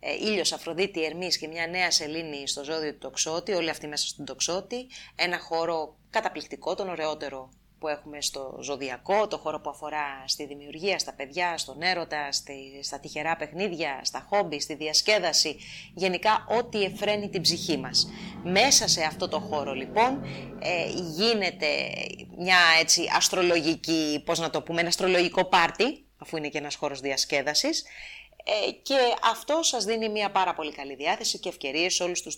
[0.00, 4.06] Ε, ήλιος, Αφροδίτη, Ερμής και μια νέα σελήνη στο ζώδιο του τοξότη, όλοι αυτοί μέσα
[4.06, 10.24] στον τοξότη, ένα χώρο καταπληκτικό, τον ωραιότερο που έχουμε στο ζωδιακό, το χώρο που αφορά
[10.26, 15.56] στη δημιουργία, στα παιδιά, στον έρωτα, στη, στα τυχερά παιχνίδια, στα χόμπι, στη διασκέδαση,
[15.94, 18.08] γενικά ό,τι εφραίνει την ψυχή μας.
[18.42, 20.24] Μέσα σε αυτό το χώρο λοιπόν
[20.58, 21.66] ε, γίνεται
[22.38, 27.00] μια έτσι αστρολογική, πώς να το πούμε, ένα αστρολογικό πάρτι, αφού είναι και ένας χώρος
[27.00, 27.84] διασκέδασης,
[28.50, 32.36] ε, και αυτό σας δίνει μια πάρα πολύ καλή διάθεση και ευκαιρίες σε όλους τους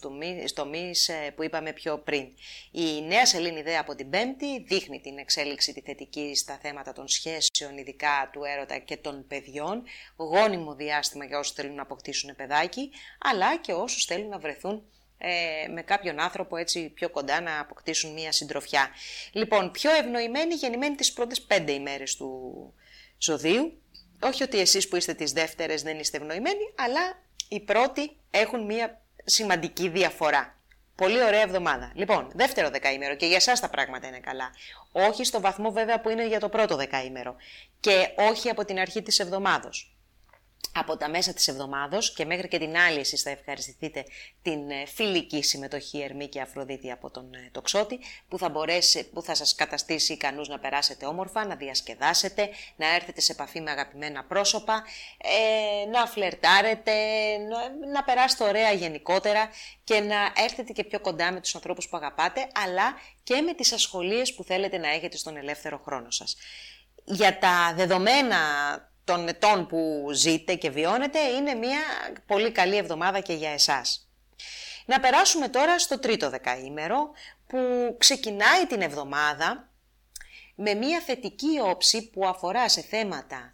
[0.55, 2.29] τομείς ε, που είπαμε πιο πριν.
[2.71, 7.09] Η νέα σελήνη ιδέα από την Πέμπτη δείχνει την εξέλιξη τη θετική στα θέματα των
[7.09, 9.83] σχέσεων, ειδικά του έρωτα και των παιδιών,
[10.17, 14.83] γόνιμο διάστημα για όσους θέλουν να αποκτήσουν παιδάκι, αλλά και όσους θέλουν να βρεθούν
[15.19, 18.89] ε, με κάποιον άνθρωπο έτσι πιο κοντά να αποκτήσουν μία συντροφιά.
[19.33, 22.73] Λοιπόν, πιο ευνοημένοι γεννημένοι τις πρώτες πέντε ημέρες του
[23.19, 23.83] ζωδίου,
[24.23, 29.01] όχι ότι εσείς που είστε τις δεύτερες δεν είστε ευνοημένοι, αλλά οι πρώτοι έχουν μία
[29.25, 30.59] σημαντική διαφορά.
[30.95, 31.93] Πολύ ωραία εβδομάδα.
[31.95, 34.51] Λοιπόν, δεύτερο δεκαήμερο και για εσά τα πράγματα είναι καλά.
[34.93, 37.37] Όχι στο βαθμό βέβαια που είναι για το πρώτο δεκαήμερο
[37.81, 39.95] και όχι από την αρχή της εβδομάδος
[40.75, 44.05] από τα μέσα της εβδομάδος και μέχρι και την άλλη εσείς θα ευχαριστηθείτε
[44.43, 49.23] την ε, φιλική συμμετοχή Ερμή και Αφροδίτη από τον ε, τοξότη που θα, μπορέσει, που
[49.23, 54.25] θα σας καταστήσει ικανούς να περάσετε όμορφα, να διασκεδάσετε, να έρθετε σε επαφή με αγαπημένα
[54.25, 54.85] πρόσωπα,
[55.19, 56.93] ε, να φλερτάρετε,
[57.39, 59.49] να, να περάσετε ωραία γενικότερα
[59.85, 63.73] και να έρθετε και πιο κοντά με τους ανθρώπους που αγαπάτε αλλά και με τις
[63.73, 66.37] ασχολίες που θέλετε να έχετε στον ελεύθερο χρόνο σας.
[67.05, 68.39] Για τα δεδομένα
[69.05, 71.81] των ετών που ζείτε και βιώνετε είναι μια
[72.27, 74.09] πολύ καλή εβδομάδα και για εσάς.
[74.87, 77.11] Να περάσουμε τώρα στο τρίτο δεκαήμερο
[77.47, 77.59] που
[77.99, 79.71] ξεκινάει την εβδομάδα
[80.55, 83.51] με μια θετική όψη που αφορά σε θέματα,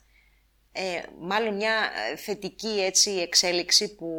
[0.73, 4.11] ε, μάλλον μια θετική έτσι εξέλιξη που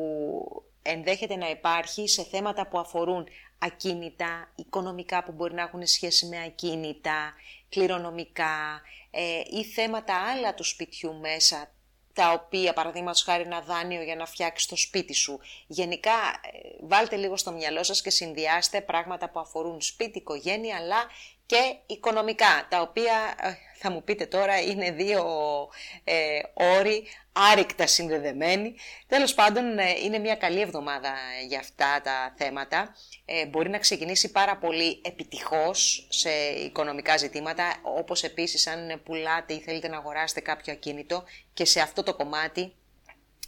[0.81, 6.43] ενδέχεται να υπάρχει σε θέματα που αφορούν ακίνητα, οικονομικά που μπορεί να έχουν σχέση με
[6.43, 7.33] ακίνητα,
[7.69, 11.71] κληρονομικά ε, ή θέματα άλλα του σπιτιού μέσα,
[12.13, 15.39] τα οποία παραδείγματος χάρη ένα δάνειο για να φτιάξεις το σπίτι σου.
[15.67, 21.05] Γενικά ε, βάλτε λίγο στο μυαλό σας και συνδυάστε πράγματα που αφορούν σπίτι, οικογένεια αλλά
[21.47, 25.23] και οικονομικά, τα οποία ε, θα μου πείτε τώρα είναι δύο
[26.03, 27.07] ε, όροι
[27.37, 28.75] άρρηκτα συνδεδεμένοι.
[29.07, 31.13] Τέλος πάντων ε, είναι μια καλή εβδομάδα
[31.47, 32.95] για αυτά τα θέματα.
[33.25, 36.29] Ε, μπορεί να ξεκινήσει πάρα πολύ επιτυχώς σε
[36.65, 42.03] οικονομικά ζητήματα, όπως επίσης αν πουλάτε ή θέλετε να αγοράσετε κάποιο ακίνητο και σε αυτό
[42.03, 42.73] το κομμάτι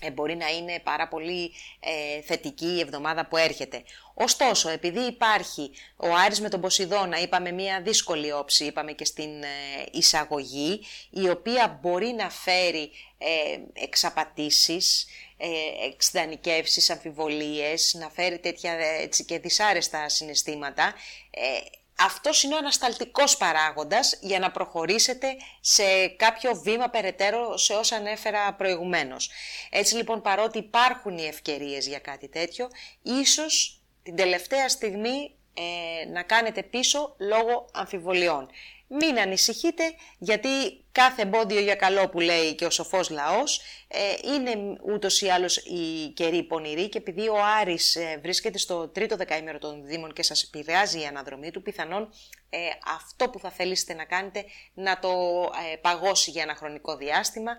[0.02, 3.84] ε, μπορεί να είναι πάρα πολύ ε, θετική η εβδομάδα που έρχεται.
[4.14, 9.44] Ωστόσο, επειδή υπάρχει ο Άρης με τον Ποσειδώνα, είπαμε μια δύσκολη όψη, είπαμε και στην
[9.44, 9.48] ε,
[9.92, 15.08] εισαγωγή, η οποία μπορεί να φέρει ε, εξαπατήσεις,
[15.38, 15.48] ε,
[15.88, 20.94] εξδανικεύσεις, αμφιβολίες, να φέρει τέτοια έτσι, και δυσάρεστα συναισθήματα,
[22.00, 25.28] αυτός είναι ο ανασταλτικός παράγοντας για να προχωρήσετε
[25.62, 29.30] σε κάποιο βήμα περαιτέρω σε όσα ανέφερα προηγουμένως.
[29.70, 32.68] Έτσι λοιπόν παρότι υπάρχουν οι ευκαιρίες για κάτι τέτοιο,
[33.02, 38.50] ίσως την τελευταία στιγμή ε, να κάνετε πίσω λόγω αμφιβολιών.
[38.92, 39.84] Μην ανησυχείτε
[40.18, 40.50] γιατί
[40.92, 44.00] κάθε εμπόδιο για καλό που λέει και ο σοφός λαός ε,
[44.34, 49.16] είναι ούτως ή άλλως η καιρή πονηρή και επειδή ο Άρης ε, βρίσκεται στο τρίτο
[49.16, 52.14] δεκαήμερο των Δήμων και σας επηρεάζει η αναδρομή του, πιθανόν
[52.50, 52.58] ε,
[52.98, 55.10] αυτό που θα θέλετε να κάνετε να το
[55.74, 57.52] ε, παγώσει για ένα χρονικό διάστημα,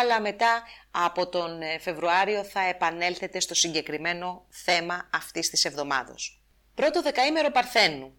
[0.00, 6.42] αλλά μετά από τον Φεβρουάριο θα επανέλθετε στο συγκεκριμένο θέμα αυτής της εβδομάδος.
[6.74, 8.14] Πρώτο δεκαήμερο Παρθένου.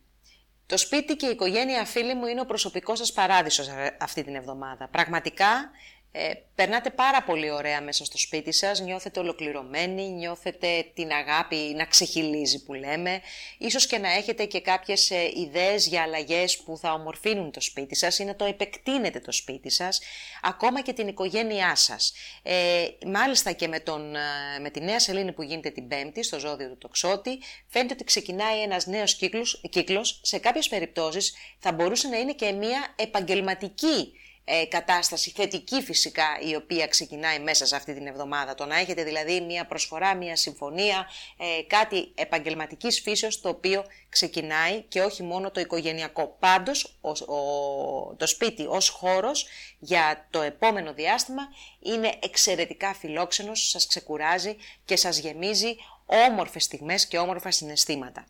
[0.68, 4.88] Το σπίτι και η οικογένεια φίλοι μου είναι ο προσωπικός σας παράδεισος αυτή την εβδομάδα.
[4.88, 5.72] Πραγματικά
[6.12, 11.86] ε, περνάτε πάρα πολύ ωραία μέσα στο σπίτι σας, νιώθετε ολοκληρωμένοι, νιώθετε την αγάπη να
[11.86, 13.22] ξεχυλίζει που λέμε,
[13.58, 17.96] ίσως και να έχετε και κάποιες ε, ιδέες για αλλαγές που θα ομορφύνουν το σπίτι
[17.96, 20.00] σας ή να το επεκτείνετε το σπίτι σας,
[20.42, 22.14] ακόμα και την οικογένειά σας.
[22.44, 24.20] Ε, μάλιστα και με, τον, ε,
[24.62, 28.62] με τη νέα σελήνη που γίνεται την Πέμπτη στο ζώδιο του τοξότη, φαίνεται ότι ξεκινάει
[28.62, 34.12] ένας νέος κύκλος, κύκλος σε κάποιες περιπτώσεις θα μπορούσε να είναι και μια επαγγελματική
[34.50, 38.56] ε, κατάσταση, θετική φυσικά, η οποία ξεκινάει μέσα σε αυτή την εβδομάδα.
[38.56, 41.08] Το να έχετε δηλαδή μια προσφορά, μια συμφωνία,
[41.38, 46.36] ε, κάτι επαγγελματικής φύσεως το οποίο ξεκινάει και όχι μόνο το οικογενειακό.
[46.40, 49.48] Πάντως, ο, το σπίτι ως χώρος
[49.80, 51.42] για το επόμενο διάστημα
[51.80, 54.56] είναι εξαιρετικά φιλόξενος, σας ξεκουράζει
[54.86, 58.26] και σας γεμίζει όμορφες στιγμές και όμορφα συναισθήματα.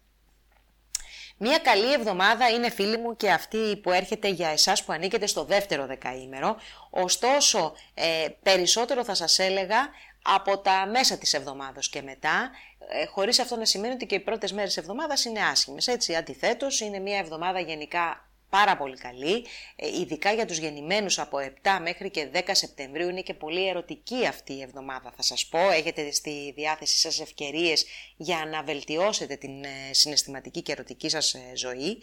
[1.40, 5.44] Μία καλή εβδομάδα είναι φίλοι μου και αυτή που έρχεται για εσάς που ανήκετε στο
[5.44, 6.58] δεύτερο δεκαήμερο,
[6.90, 9.78] ωστόσο ε, περισσότερο θα σας έλεγα
[10.22, 12.52] από τα μέσα της εβδομάδος και μετά,
[12.90, 15.88] ε, χωρίς αυτό να σημαίνει ότι και οι πρώτες μέρες της εβδομάδας είναι άσχημες.
[15.88, 21.38] Έτσι, αντιθέτως, είναι μια εβδομάδα γενικά πάρα πολύ καλή, ε, ειδικά για τους γεννημένους από
[21.40, 25.60] 7 μέχρι και 10 Σεπτεμβρίου είναι και πολύ ερωτική αυτή η εβδομάδα θα σας πω,
[25.60, 27.86] έχετε στη διάθεσή σας ευκαιρίες
[28.18, 32.02] για να βελτιώσετε την ε, συναισθηματική και ερωτική σας ε, ζωή,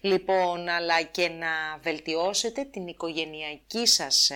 [0.00, 4.30] λοιπόν, αλλά και να βελτιώσετε την οικογενειακή σας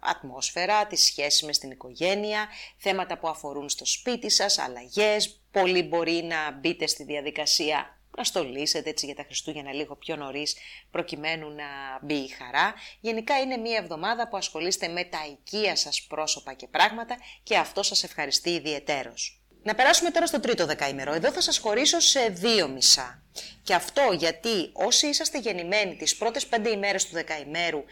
[0.00, 6.22] ατμόσφαιρα, τις σχέσεις με στην οικογένεια, θέματα που αφορούν στο σπίτι σας, αλλαγές, πολύ μπορεί
[6.22, 10.56] να μπείτε στη διαδικασία να στολίσετε έτσι για τα Χριστούγεννα λίγο πιο νωρίς
[10.90, 11.64] προκειμένου να
[12.02, 12.74] μπει η χαρά.
[13.00, 17.82] Γενικά είναι μια εβδομάδα που ασχολείστε με τα οικία σας πρόσωπα και πράγματα και αυτό
[17.82, 19.40] σας ευχαριστεί ιδιαιτέρως.
[19.66, 21.12] Να περάσουμε τώρα στο τρίτο δεκαήμερο.
[21.12, 23.22] Εδώ θα σας χωρίσω σε δύο μισά.
[23.62, 27.84] Και αυτό γιατί όσοι είσαστε γεννημένοι τις πρώτες πέντε ημέρες του δεκαημέρου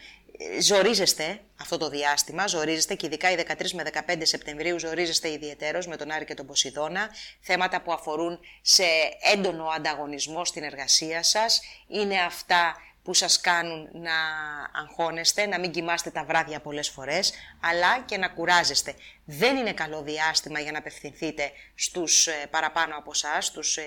[0.59, 5.97] ζορίζεστε αυτό το διάστημα, ζορίζεστε και ειδικά οι 13 με 15 Σεπτεμβρίου ζορίζεστε ιδιαιτέρως με
[5.97, 8.83] τον Άρη και τον Ποσειδώνα, θέματα που αφορούν σε
[9.33, 14.13] έντονο ανταγωνισμό στην εργασία σας, είναι αυτά που σας κάνουν να
[14.73, 18.95] αγχώνεστε, να μην κοιμάστε τα βράδια πολλές φορές, αλλά και να κουράζεστε.
[19.25, 23.83] Δεν είναι καλό διάστημα για να απευθυνθείτε στους ε, παραπάνω από εσά, στους ε,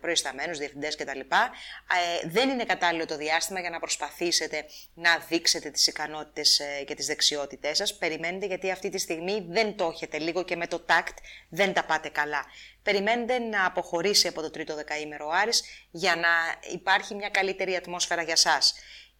[0.00, 1.20] προϊσταμένους, διευθυντές κτλ.
[1.20, 7.06] Ε, δεν είναι κατάλληλο το διάστημα για να προσπαθήσετε να δείξετε τις ικανότητες και τις
[7.06, 7.94] δεξιότητές σας.
[7.94, 11.84] Περιμένετε γιατί αυτή τη στιγμή δεν το έχετε λίγο και με το τάκτ δεν τα
[11.84, 12.44] πάτε καλά
[12.84, 16.28] περιμένετε να αποχωρήσει από το τρίτο δεκαήμερο ο Άρης για να
[16.72, 18.74] υπάρχει μια καλύτερη ατμόσφαιρα για σας.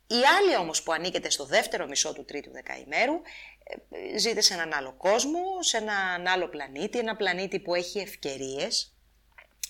[0.07, 3.14] Οι άλλοι όμως που ανήκετε στο δεύτερο μισό του τρίτου δεκαημέρου
[3.90, 8.94] ε, ζείτε σε έναν άλλο κόσμο, σε έναν άλλο πλανήτη, ένα πλανήτη που έχει ευκαιρίες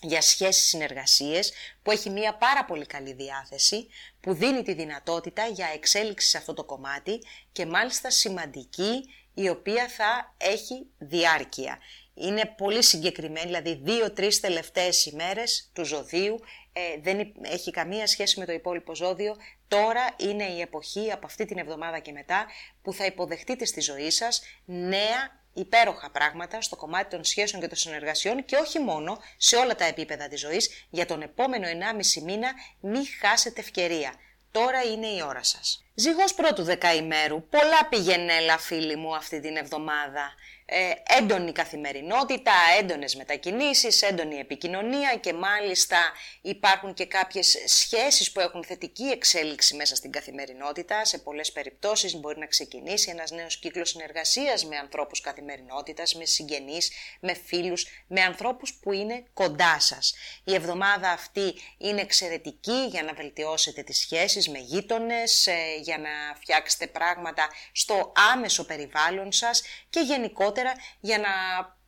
[0.00, 1.52] για σχέσεις συνεργασίες,
[1.82, 3.88] που έχει μια πάρα πολύ καλή διάθεση,
[4.20, 7.18] που δίνει τη δυνατότητα για εξέλιξη σε αυτό το κομμάτι
[7.52, 9.04] και μάλιστα σημαντική
[9.34, 11.78] η οποία θα έχει διάρκεια
[12.14, 16.40] είναι πολύ συγκεκριμένη, δηλαδή δύο-τρεις τελευταίες ημέρες του ζωδίου,
[16.72, 19.36] ε, δεν έχει καμία σχέση με το υπόλοιπο ζώδιο.
[19.68, 22.46] Τώρα είναι η εποχή από αυτή την εβδομάδα και μετά
[22.82, 27.76] που θα υποδεχτείτε στη ζωή σας νέα υπέροχα πράγματα στο κομμάτι των σχέσεων και των
[27.76, 30.86] συνεργασιών και όχι μόνο σε όλα τα επίπεδα της ζωής.
[30.90, 34.14] Για τον επόμενο 1,5 μήνα μην χάσετε ευκαιρία.
[34.50, 35.84] Τώρα είναι η ώρα σας.
[35.94, 37.48] Ζυγός πρώτου δεκαημέρου.
[37.48, 40.34] Πολλά πηγενέλα φίλοι μου αυτή την εβδομάδα
[40.66, 45.98] ε, έντονη καθημερινότητα, έντονες μετακινήσεις, έντονη επικοινωνία και μάλιστα
[46.40, 51.04] υπάρχουν και κάποιες σχέσεις που έχουν θετική εξέλιξη μέσα στην καθημερινότητα.
[51.04, 56.90] Σε πολλές περιπτώσεις μπορεί να ξεκινήσει ένας νέος κύκλος συνεργασίας με ανθρώπους καθημερινότητας, με συγγενείς,
[57.20, 60.14] με φίλους, με ανθρώπους που είναι κοντά σας.
[60.44, 66.34] Η εβδομάδα αυτή είναι εξαιρετική για να βελτιώσετε τις σχέσεις με γείτονες, ε, για να
[66.40, 70.52] φτιάξετε πράγματα στο άμεσο περιβάλλον σας και γενικότερα
[71.00, 71.28] για να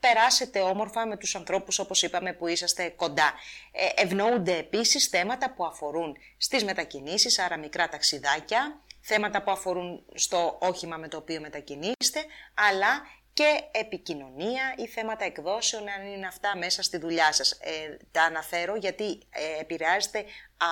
[0.00, 3.34] περάσετε όμορφα με τους ανθρώπους όπως είπαμε που είσαστε κοντά.
[3.72, 10.58] Ε, ευνοούνται επίσης θέματα που αφορούν στις μετακινήσεις, άρα μικρά ταξιδάκια, θέματα που αφορούν στο
[10.60, 12.24] όχημα με το οποίο μετακινήσετε,
[12.54, 17.50] αλλά και επικοινωνία ή θέματα εκδόσεων αν είναι αυτά μέσα στη δουλειά σας.
[17.50, 20.24] Ε, τα αναφέρω γιατί ε, επηρεάζεται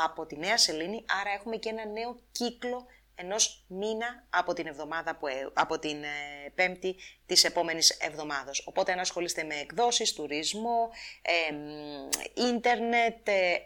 [0.04, 5.16] από τη νέα σελήνη, άρα έχουμε και ένα νέο κύκλο ενός μήνα από την, εβδομάδα
[5.16, 6.08] που, ε, από την ε,
[6.54, 8.64] πέμπτη της επόμενης εβδομάδος.
[8.66, 10.90] Οπότε αν ασχολείστε με εκδόσεις, τουρισμό,
[12.34, 13.58] ίντερνετ, ε,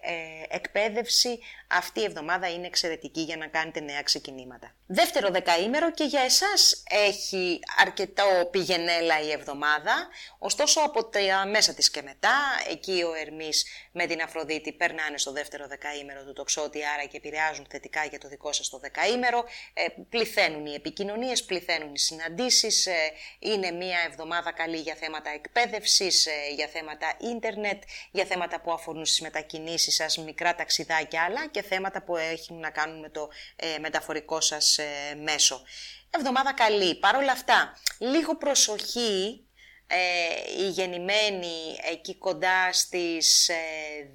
[0.48, 4.74] εκπαίδευση, αυτή η εβδομάδα είναι εξαιρετική για να κάνετε νέα ξεκινήματα.
[4.86, 11.90] Δεύτερο δεκαήμερο και για εσάς έχει αρκετό πηγενέλα η εβδομάδα, ωστόσο από τα μέσα της
[11.90, 12.36] και μετά,
[12.70, 17.66] εκεί ο Ερμής με την Αφροδίτη περνάνε στο δεύτερο δεκαήμερο του τοξότη, άρα και επηρεάζουν
[17.70, 19.44] θετικά για το δικό σας το δεκαήμερο,
[19.74, 23.12] ε, πληθαίνουν οι επικοινωνίες, πληθαίνουν οι συναντήσεις, ε,
[23.52, 29.04] είναι μια εβδομάδα καλή για θέματα εκπαίδευσης, ε, για θέματα ίντερνετ, για θέματα που αφορούν
[29.04, 33.78] στις μετακινήσεις σας, μικρά ταξιδάκια, αλλά και θέματα που έχουν να κάνουν με το ε,
[33.78, 34.84] μεταφορικό σας ε,
[35.22, 35.62] μέσο.
[36.10, 36.94] Εβδομάδα καλή.
[36.94, 39.44] Παρ' όλα αυτά, λίγο προσοχή
[39.86, 43.50] ε, η γεννημένη εκεί κοντά στις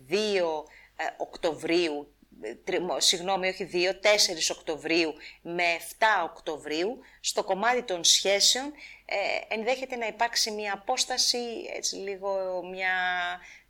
[0.09, 0.15] 2
[1.17, 2.13] Οκτωβρίου,
[2.97, 5.63] συγγνώμη όχι 2, 4 Οκτωβρίου με
[5.99, 8.73] 7 Οκτωβρίου, στο κομμάτι των σχέσεων
[9.47, 11.37] ενδέχεται να υπάρξει μια απόσταση,
[11.75, 12.93] έτσι λίγο μια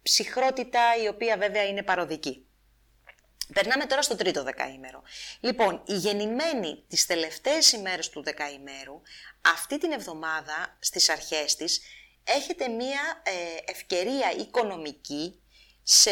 [0.01, 2.45] ψυχρότητα η οποία βέβαια είναι παροδική.
[3.53, 5.03] Περνάμε τώρα στο τρίτο δεκαήμερο.
[5.39, 9.01] Λοιπόν, η γεννημένη τις τελευταίες ημέρες του δεκαήμερου,
[9.41, 11.81] αυτή την εβδομάδα στις αρχές της,
[12.23, 15.42] έχετε μία ε, ευκαιρία οικονομική
[15.83, 16.11] σε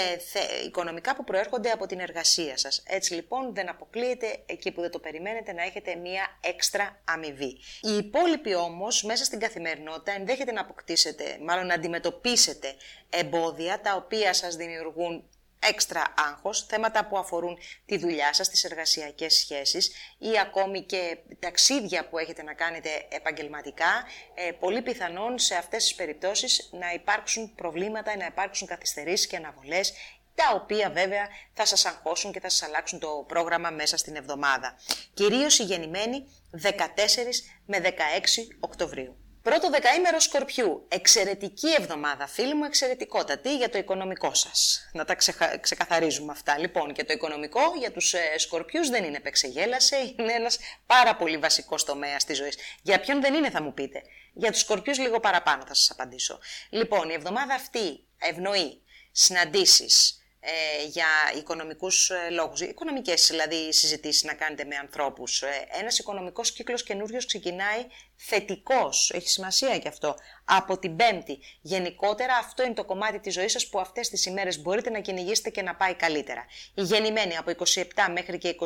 [0.65, 2.83] οικονομικά που προέρχονται από την εργασία σας.
[2.87, 7.57] Έτσι λοιπόν δεν αποκλείεται εκεί που δεν το περιμένετε να έχετε μία έξτρα αμοιβή.
[7.81, 12.75] Οι υπόλοιποι όμως μέσα στην καθημερινότητα ενδέχεται να αποκτήσετε, μάλλον να αντιμετωπίσετε
[13.09, 15.29] εμπόδια τα οποία σας δημιουργούν
[15.69, 22.07] έξτρα άγχος, θέματα που αφορούν τη δουλειά σας, τις εργασιακές σχέσεις ή ακόμη και ταξίδια
[22.07, 28.17] που έχετε να κάνετε επαγγελματικά, ε, πολύ πιθανόν σε αυτές τις περιπτώσεις να υπάρξουν προβλήματα,
[28.17, 29.93] να υπάρξουν καθυστερήσεις και αναβολές
[30.35, 34.75] τα οποία βέβαια θα σας αγχώσουν και θα σας αλλάξουν το πρόγραμμα μέσα στην εβδομάδα.
[35.13, 39.30] Κυρίως η γεννημένη 14 με 16 Οκτωβρίου.
[39.43, 40.85] Πρώτο δεκαήμερο Σκορπιού.
[40.87, 44.89] Εξαιρετική εβδομάδα, φίλοι μου, εξαιρετικότατη για το οικονομικό σας.
[44.93, 45.15] Να τα
[45.61, 46.57] ξεκαθαρίζουμε αυτά.
[46.57, 51.37] Λοιπόν, και το οικονομικό για τους ε, Σκορπιούς δεν είναι επεξεγέλασε, είναι ένας πάρα πολύ
[51.37, 52.57] βασικός τομέας της ζωής.
[52.81, 54.01] Για ποιον δεν είναι θα μου πείτε.
[54.33, 56.39] Για τους Σκορπιούς λίγο παραπάνω θα σας απαντήσω.
[56.69, 64.33] Λοιπόν, η εβδομάδα αυτή ευνοεί συναντήσεις, ε, για οικονομικούς ε, λόγους, οικονομικές δηλαδή συζητήσεις να
[64.33, 65.41] κάνετε με ανθρώπους.
[65.41, 71.39] Ε, ένας οικονομικός κύκλος καινούριος ξεκινάει θετικός, έχει σημασία και αυτό, από την Πέμπτη.
[71.61, 75.49] Γενικότερα αυτό είναι το κομμάτι της ζωής σας που αυτές τις ημέρες μπορείτε να κυνηγήσετε
[75.49, 76.45] και να πάει καλύτερα.
[76.75, 78.65] Οι γεννημένοι από 27 μέχρι και 29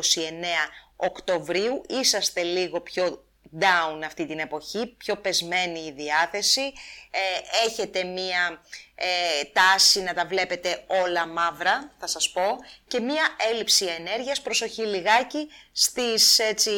[0.96, 3.25] Οκτωβρίου είσαστε λίγο πιο
[3.60, 6.72] down αυτή την εποχή, πιο πεσμένη η διάθεση,
[7.10, 8.60] ε, έχετε μία
[8.94, 14.82] ε, τάση να τα βλέπετε όλα μαύρα, θα σας πω, και μία έλλειψη ενέργειας, προσοχή
[14.82, 16.70] λιγάκι στις έτσι,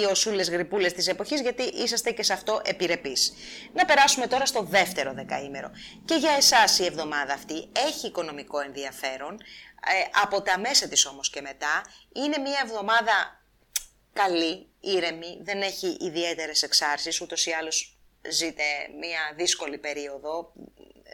[0.00, 3.32] ιωσούλες γρυπούλες της εποχής, γιατί είσαστε και σε αυτό επιρρεπείς.
[3.72, 5.70] Να περάσουμε τώρα στο δεύτερο δεκαήμερο.
[6.04, 9.40] Και για εσάς η εβδομάδα αυτή έχει οικονομικό ενδιαφέρον,
[9.86, 13.42] ε, από τα μέσα της όμως και μετά, είναι μία εβδομάδα
[14.12, 18.62] καλή, ήρεμη, δεν έχει ιδιαίτερες εξάρσεις, ούτως ή άλλως ζείτε
[19.00, 20.52] μια δύσκολη περίοδο,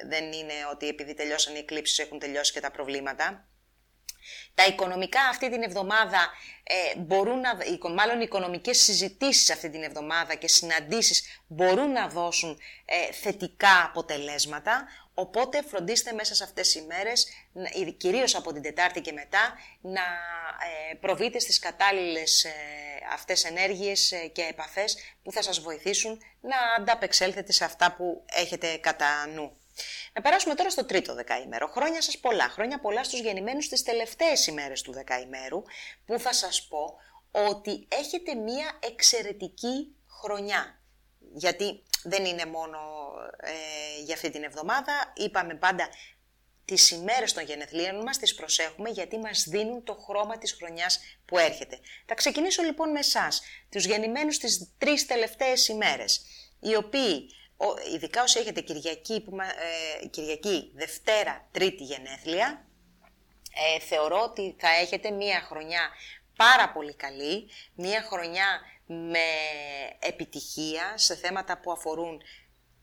[0.09, 3.45] δεν είναι ότι επειδή τελειώσαν οι εκλήψεις έχουν τελειώσει και τα προβλήματα.
[4.55, 6.31] Τα οικονομικά αυτή την εβδομάδα
[6.63, 7.59] ε, μπορούν να,
[7.95, 14.89] μάλλον οι οικονομικές συζητήσεις αυτή την εβδομάδα και συναντήσεις μπορούν να δώσουν ε, θετικά αποτελέσματα,
[15.21, 17.27] οπότε φροντίστε μέσα σε αυτές τις ημέρες,
[17.97, 20.03] κυρίως από την Τετάρτη και μετά, να
[20.91, 22.51] ε, προβείτε στις κατάλληλες ε,
[23.13, 28.77] αυτές ενέργειες ε, και επαφές που θα σας βοηθήσουν να ανταπεξέλθετε σε αυτά που έχετε
[28.77, 29.57] κατά νου.
[30.13, 31.67] Να περάσουμε τώρα στο τρίτο δεκαήμερο.
[31.67, 32.49] Χρόνια σας πολλά.
[32.49, 35.63] Χρόνια πολλά στους γεννημένους τις τελευταίες ημέρες του δεκαημέρου,
[36.07, 36.97] που θα σας πω
[37.31, 40.81] ότι έχετε μία εξαιρετική χρονιά.
[41.35, 42.79] Γιατί δεν είναι μόνο
[43.37, 45.89] ε, για αυτή την εβδομάδα, είπαμε πάντα
[46.65, 51.39] τις ημέρες των γενεθλίων μας τις προσέχουμε γιατί μας δίνουν το χρώμα της χρονιάς που
[51.39, 51.79] έρχεται.
[52.07, 56.21] Θα ξεκινήσω λοιπόν με εσάς, τους γεννημένους τις τρεις τελευταίες ημέρες,
[56.61, 57.31] οι οποίοι,
[57.95, 59.37] ειδικά όσοι έχετε Κυριακή, που,
[60.03, 62.67] ε, Κυριακή Δευτέρα, Τρίτη γενέθλια,
[63.75, 65.91] ε, θεωρώ ότι θα έχετε μία χρονιά
[66.37, 68.61] πάρα πολύ καλή, μία χρονιά
[68.93, 69.27] με
[69.99, 72.23] επιτυχία σε θέματα που αφορούν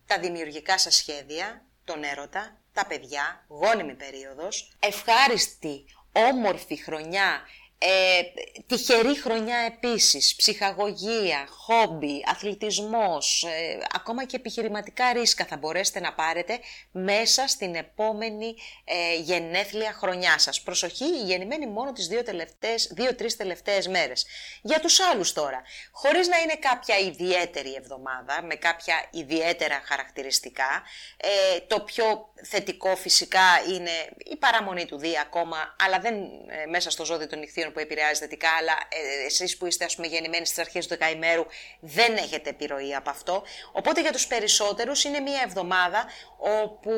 [0.06, 7.42] τα δημιουργικά σας σχέδια, τον έρωτα, τα παιδιά, γόνιμη περίοδος, ευχάριστη, όμορφη χρονιά
[7.80, 8.22] ε,
[8.68, 16.60] τυχερή χρονιά επίσης, ψυχαγωγία, χόμπι, αθλητισμός, ε, ακόμα και επιχειρηματικά ρίσκα θα μπορέσετε να πάρετε
[16.92, 18.56] μέσα στην επόμενη
[18.86, 20.62] ε, γενέθλια χρονιά σας.
[20.62, 24.26] Προσοχή, γεννημένη μόνο τις δύο τελευταίες, δύο-τρεις τελευταίες μέρες.
[24.62, 25.62] Για τους άλλους τώρα,
[25.92, 30.84] χωρίς να είναι κάποια ιδιαίτερη εβδομάδα, με κάποια ιδιαίτερα χαρακτηριστικά,
[31.18, 36.16] ε, το πιο θετικό φυσικά είναι η παραμονή του Δία ακόμα, αλλά δεν
[36.48, 39.96] ε, μέσα στο ζώδιο των νυχθείων που επηρεάζει θετικά, αλλά ε, εσείς που είστε ας
[39.96, 41.46] πούμε γεννημένοι στις αρχές του δεκαημέρου
[41.80, 43.44] δεν έχετε επιρροή από αυτό.
[43.72, 46.06] Οπότε για τους περισσότερους είναι μια εβδομάδα
[46.38, 46.92] όπου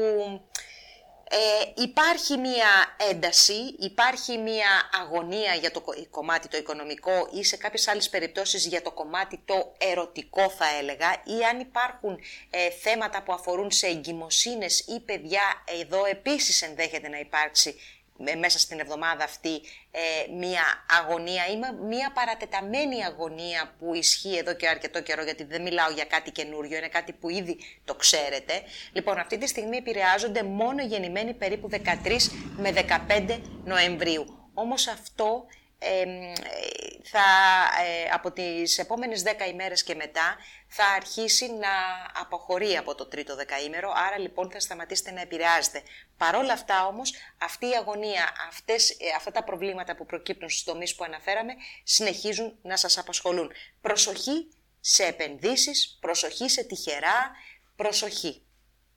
[1.32, 7.88] ε, υπάρχει μία ένταση, υπάρχει μία αγωνία για το κομμάτι το οικονομικό ή σε κάποιες
[7.88, 13.34] άλλες περιπτώσεις για το κομμάτι το ερωτικό θα έλεγα ή αν υπάρχουν ε, θέματα που
[13.34, 17.80] αφορούν σε εγκυμοσύνες ή παιδιά εδώ επίσης ενδέχεται να υπάρξει
[18.40, 19.62] μέσα στην εβδομάδα αυτή
[19.92, 20.62] ε, μία
[21.02, 26.06] αγωνία ή μία παρατεταμένη αγωνία που ισχύει εδώ και αρκετό καιρό γιατί δεν μιλάω για
[26.06, 28.62] κάτι καινούριο, είναι κάτι που ήδη το ξέρετε.
[28.92, 31.78] Λοιπόν, αυτή τη στιγμή επηρεάζονται μόνο γεννημένοι περίπου 13
[32.58, 32.74] με
[33.28, 34.52] 15 Νοεμβρίου.
[34.54, 35.46] Όμως αυτό
[37.04, 37.26] θα,
[37.84, 41.70] ε, από τις επόμενες 10 ημέρες και μετά θα αρχίσει να
[42.22, 45.82] αποχωρεί από το τρίτο δεκαήμερο, άρα λοιπόν θα σταματήσετε να επηρεάζετε.
[46.18, 50.96] Παρόλα αυτά όμως, αυτή η αγωνία, αυτές, ε, αυτά τα προβλήματα που προκύπτουν στους τομείς
[50.96, 51.54] που αναφέραμε,
[51.84, 53.52] συνεχίζουν να σας απασχολούν.
[53.82, 57.32] Προσοχή σε επενδύσεις, προσοχή σε τυχερά,
[57.76, 58.44] προσοχή.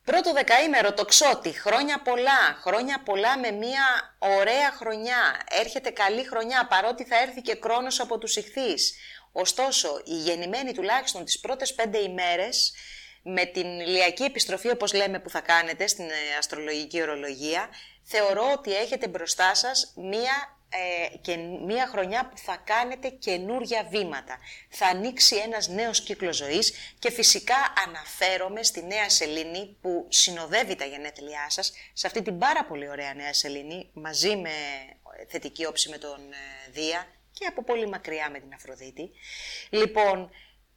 [0.05, 6.67] Πρώτο δεκαήμερο το ξότι, χρόνια πολλά, χρόνια πολλά με μια ωραία χρονιά, έρχεται καλή χρονιά
[6.67, 8.95] παρότι θα έρθει και χρόνος από τους ηχθείς.
[9.33, 12.73] Ωστόσο, οι γεννημένοι τουλάχιστον τις πρώτες πέντε ημέρες,
[13.23, 17.69] με την ηλιακή επιστροφή όπως λέμε που θα κάνετε στην ε, αστρολογική ορολογία,
[18.03, 24.39] θεωρώ ότι έχετε μπροστά σας μία ε, και μία χρονιά που θα κάνετε καινούρια βήματα.
[24.69, 27.57] Θα ανοίξει ένας νέος κύκλος ζωής και φυσικά
[27.87, 33.15] αναφέρομαι στη Νέα Σελήνη που συνοδεύει τα γενέθλιά σας σε αυτή την πάρα πολύ ωραία
[33.15, 34.51] Νέα Σελήνη μαζί με
[35.29, 39.11] θετική όψη με τον ε, Δία και από πολύ μακριά με την Αφροδίτη.
[39.71, 40.31] Λοιπόν,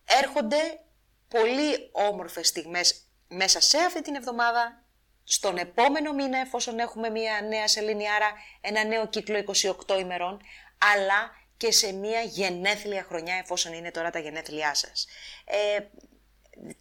[0.06, 0.80] έρχονται
[1.28, 4.85] πολύ όμορφες στιγμές μέσα σε αυτή την εβδομάδα
[5.28, 9.44] στον επόμενο μήνα εφόσον έχουμε μια νέα σελήνη, άρα ένα νέο κύκλο
[9.88, 10.42] 28 ημερών,
[10.78, 15.08] αλλά και σε μια γενέθλια χρονιά εφόσον είναι τώρα τα γενέθλιά σας.
[15.46, 15.80] Ε,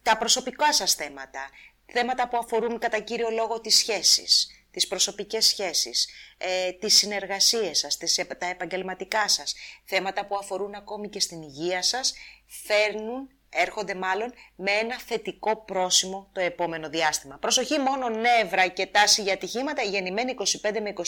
[0.01, 1.49] τα προσωπικά σας θέματα,
[1.85, 7.97] θέματα που αφορούν κατά κύριο λόγο τις σχέσεις, τις προσωπικές σχέσεις, ε, τις συνεργασίες σας,
[7.97, 12.13] τις, τα επαγγελματικά σας, θέματα που αφορούν ακόμη και στην υγεία σας,
[12.47, 17.37] φέρνουν έρχονται μάλλον με ένα θετικό πρόσημο το επόμενο διάστημα.
[17.37, 21.01] Προσοχή μόνο νεύρα και τάση για ατυχήματα γεννημένοι 25 με 26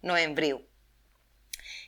[0.00, 0.68] Νοεμβρίου.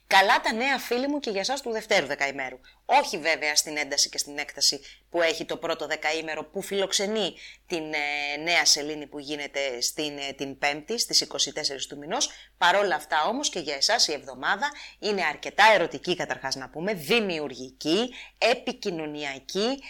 [0.09, 2.59] Καλά τα νέα φίλοι μου και για εσάς του δευτέρου δεκαημέρου.
[2.85, 4.81] Όχι βέβαια στην ένταση και στην έκταση
[5.11, 7.35] που έχει το πρώτο δεκαήμερο που φιλοξενεί
[7.67, 12.31] την ε, νέα σελήνη που γίνεται στην, ε, την Πέμπτη στις 24 του μηνός.
[12.59, 18.15] Παρόλα αυτά όμως και για εσάς η εβδομάδα είναι αρκετά ερωτική καταρχάς να πούμε, δημιουργική,
[18.39, 19.83] επικοινωνιακή,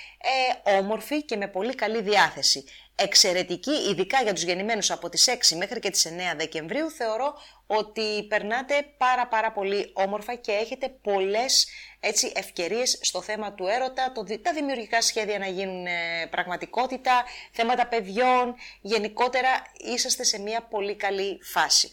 [0.64, 2.64] ε, όμορφη και με πολύ καλή διάθεση
[3.00, 7.34] εξαιρετική, ειδικά για τους γεννημένους από τις 6 μέχρι και τις 9 Δεκεμβρίου, θεωρώ
[7.70, 11.68] ότι περνάτε πάρα πάρα πολύ όμορφα και έχετε πολλές
[12.00, 17.86] έτσι, ευκαιρίες στο θέμα του έρωτα, το, τα δημιουργικά σχέδια να γίνουν ε, πραγματικότητα, θέματα
[17.86, 19.48] παιδιών, γενικότερα
[19.78, 21.92] είσαστε σε μια πολύ καλή φάση.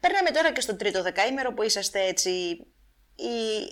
[0.00, 2.58] Περνάμε τώρα και στο τρίτο δεκαήμερο που είσαστε έτσι
[3.18, 3.62] η,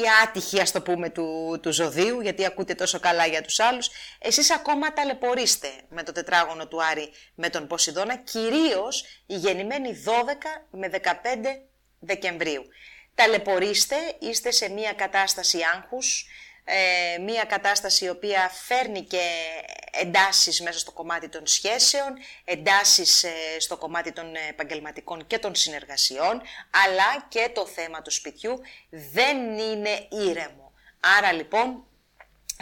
[0.00, 3.90] η άτυχη ας το πούμε του, του ζωδίου γιατί ακούτε τόσο καλά για τους άλλους.
[4.18, 10.10] Εσείς ακόμα ταλαιπωρείστε με το τετράγωνο του Άρη με τον Ποσειδώνα κυρίως η γεννημένη 12
[10.70, 11.08] με 15
[11.98, 12.64] Δεκεμβρίου.
[13.14, 16.26] Ταλαιπωρείστε, είστε σε μια κατάσταση άγχους
[16.74, 19.20] ε, μία κατάσταση η οποία φέρνει και
[19.90, 26.42] εντάσεις μέσα στο κομμάτι των σχέσεων, εντάσεις ε, στο κομμάτι των επαγγελματικών και των συνεργασιών,
[26.84, 28.60] αλλά και το θέμα του σπιτιού
[28.90, 30.72] δεν είναι ήρεμο.
[31.18, 31.84] Άρα λοιπόν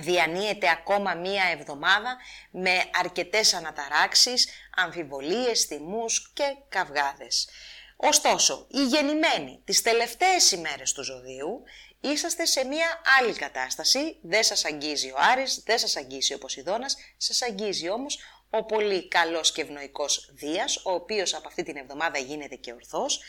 [0.01, 2.17] διανύεται ακόμα μία εβδομάδα
[2.51, 7.49] με αρκετές αναταράξεις, αμφιβολίες, θυμούς και καυγάδες.
[7.97, 11.63] Ωστόσο, οι γεννημένοι τις τελευταίες ημέρες του ζωδίου
[12.01, 16.97] είσαστε σε μία άλλη κατάσταση, δεν σας αγγίζει ο Άρης, δεν σας αγγίζει ο Ποσειδώνας,
[17.17, 18.19] σας αγγίζει όμως
[18.51, 23.21] ο πολύ καλός και ευνοϊκός Δίας, ο οποίος από αυτή την εβδομάδα γίνεται και ορθός.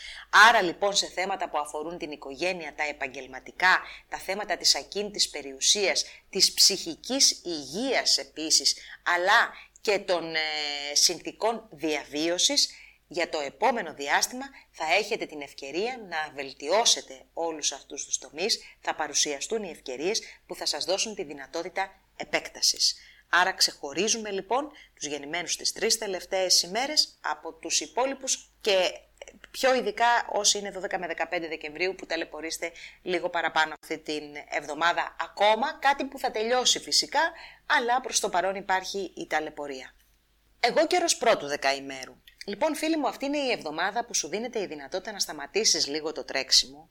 [0.48, 6.04] Άρα λοιπόν σε θέματα που αφορούν την οικογένεια, τα επαγγελματικά, τα θέματα της ακίνητης περιουσίας,
[6.30, 10.38] της ψυχικής υγείας επίσης, αλλά και των ε,
[10.92, 12.68] συνθήκων διαβίωσης,
[13.12, 18.94] για το επόμενο διάστημα θα έχετε την ευκαιρία να βελτιώσετε όλους αυτούς τους τομείς, θα
[18.94, 22.96] παρουσιαστούν οι ευκαιρίες που θα σας δώσουν τη δυνατότητα επέκτασης.
[23.28, 29.00] Άρα ξεχωρίζουμε λοιπόν τους γεννημένους τις τρεις τελευταίες ημέρες από τους υπόλοιπους και
[29.50, 35.16] πιο ειδικά όσοι είναι 12 με 15 Δεκεμβρίου που ταλαιπωρείστε λίγο παραπάνω αυτή την εβδομάδα
[35.20, 37.32] ακόμα, κάτι που θα τελειώσει φυσικά,
[37.66, 39.94] αλλά προς το παρόν υπάρχει η ταλαιπωρία.
[40.60, 42.22] Εγώ καιρός πρώτου δεκαημέρου.
[42.46, 46.12] Λοιπόν φίλοι μου αυτή είναι η εβδομάδα που σου δίνεται η δυνατότητα να σταματήσεις λίγο
[46.12, 46.90] το τρέξιμο,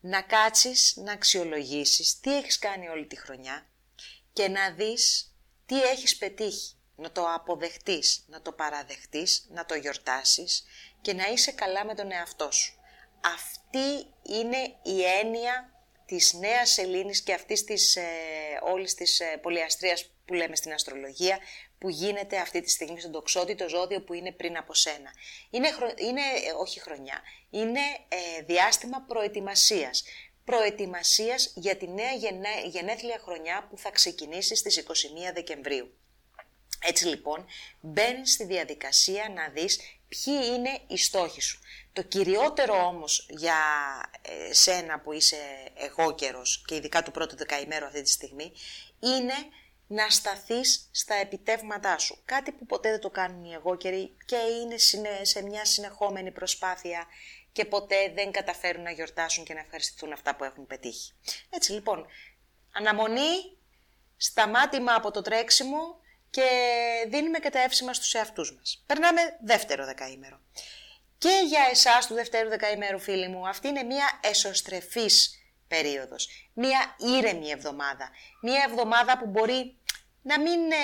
[0.00, 3.66] να κάτσεις, να αξιολογήσεις τι έχεις κάνει όλη τη χρονιά
[4.32, 5.34] και να δεις
[5.66, 10.64] τι έχεις πετύχει, να το αποδεχτείς, να το παραδεχτείς, να το γιορτάσεις
[11.00, 12.74] και να είσαι καλά με τον εαυτό σου.
[13.20, 15.72] Αυτή είναι η έννοια
[16.06, 18.02] της νέας σελήνης και αυτής της ε,
[18.62, 21.38] όλης της ε, πολυαστρίας που λέμε στην αστρολογία
[21.82, 25.10] που γίνεται αυτή τη στιγμή στον τοξότη ζώδιο που είναι πριν από σένα.
[25.50, 30.04] Είναι, είναι ε, όχι χρονιά, είναι ε, διάστημα προετοιμασίας
[30.44, 32.12] προετοιμασίας για τη νέα
[32.66, 34.90] γενέθλια χρονιά που θα ξεκινήσει στις 21
[35.34, 35.94] Δεκεμβρίου.
[36.84, 37.46] Έτσι λοιπόν,
[37.80, 39.78] μπαίνεις στη διαδικασία να δεις
[40.08, 41.60] ποιοι είναι οι στόχοι σου.
[41.92, 43.56] Το κυριότερο όμως για
[44.22, 48.52] ε, σένα που είσαι εγώ καιρός και ειδικά του πρώτου δεκαημέρου αυτή τη στιγμή,
[49.00, 49.34] είναι
[49.92, 52.22] να σταθείς στα επιτεύγματά σου.
[52.24, 54.76] Κάτι που ποτέ δεν το κάνουν οι εγώ και είναι
[55.22, 57.06] σε μια συνεχόμενη προσπάθεια
[57.52, 61.12] και ποτέ δεν καταφέρουν να γιορτάσουν και να ευχαριστηθούν αυτά που έχουν πετύχει.
[61.50, 62.06] Έτσι λοιπόν,
[62.72, 63.58] αναμονή,
[64.16, 66.48] σταμάτημα από το τρέξιμο και
[67.08, 68.82] δίνουμε και τα εύσημα στους εαυτούς μας.
[68.86, 70.40] Περνάμε δεύτερο δεκαήμερο.
[71.18, 76.28] Και για εσάς του δεύτερου δεκαήμερου φίλοι μου, αυτή είναι μια εσωστρεφής περίοδος.
[76.52, 78.10] Μια ήρεμη εβδομάδα.
[78.42, 79.76] Μια εβδομάδα που μπορεί
[80.22, 80.76] να μην ε,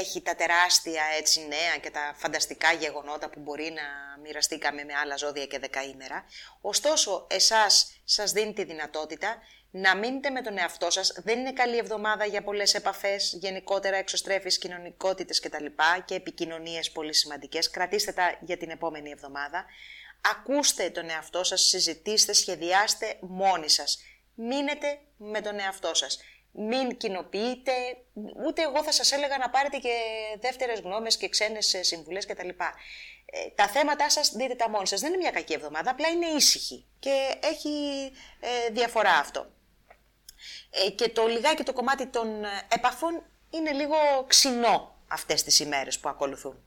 [0.00, 5.16] έχει τα τεράστια έτσι νέα και τα φανταστικά γεγονότα που μπορεί να μοιραστήκαμε με άλλα
[5.16, 6.24] ζώδια και δεκαήμερα.
[6.60, 9.38] Ωστόσο, εσάς σας δίνει τη δυνατότητα
[9.70, 11.12] να μείνετε με τον εαυτό σας.
[11.16, 15.66] Δεν είναι καλή εβδομάδα για πολλές επαφές, γενικότερα εξωστρέφεις, κοινωνικότητες κτλ.
[16.04, 17.70] και επικοινωνίες πολύ σημαντικές.
[17.70, 19.64] Κρατήστε τα για την επόμενη εβδομάδα.
[20.20, 23.98] Ακούστε τον εαυτό σας, συζητήστε, σχεδιάστε μόνοι σας.
[24.34, 26.18] Μείνετε με τον εαυτό σας
[26.56, 27.72] μην κοινοποιείτε,
[28.46, 29.94] ούτε εγώ θα σας έλεγα να πάρετε και
[30.40, 32.48] δεύτερες γνώμες και ξένες ε, συμβουλές κτλ.
[32.48, 35.00] Ε, τα θέματα σας δείτε τα μόνοι σας.
[35.00, 37.70] Δεν είναι μια κακή εβδομάδα, απλά είναι ήσυχη και έχει
[38.40, 39.50] ε, διαφορά αυτό.
[40.70, 43.96] Ε, και το λιγάκι το κομμάτι των επαφών είναι λίγο
[44.26, 46.60] ξινό αυτές τις ημέρες που ακολουθούν.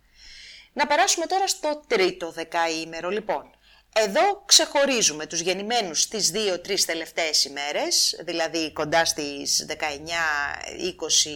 [0.74, 3.10] Να περάσουμε τώρα στο τρίτο δεκαήμερο.
[3.10, 3.59] Λοιπόν,
[3.94, 9.74] εδώ ξεχωρίζουμε τους γεννημένους στις 2-3 τελευταίες ημέρες, δηλαδή κοντά στις 19,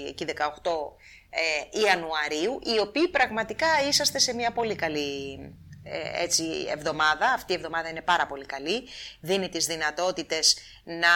[0.10, 0.98] 20 και 18
[1.30, 5.40] ε, Ιανουαρίου, οι οποίοι πραγματικά είσαστε σε μια πολύ καλή
[5.84, 7.32] ε, έτσι, εβδομάδα.
[7.32, 8.84] Αυτή η εβδομάδα είναι πάρα πολύ καλή.
[9.20, 11.14] Δίνει τις δυνατότητες να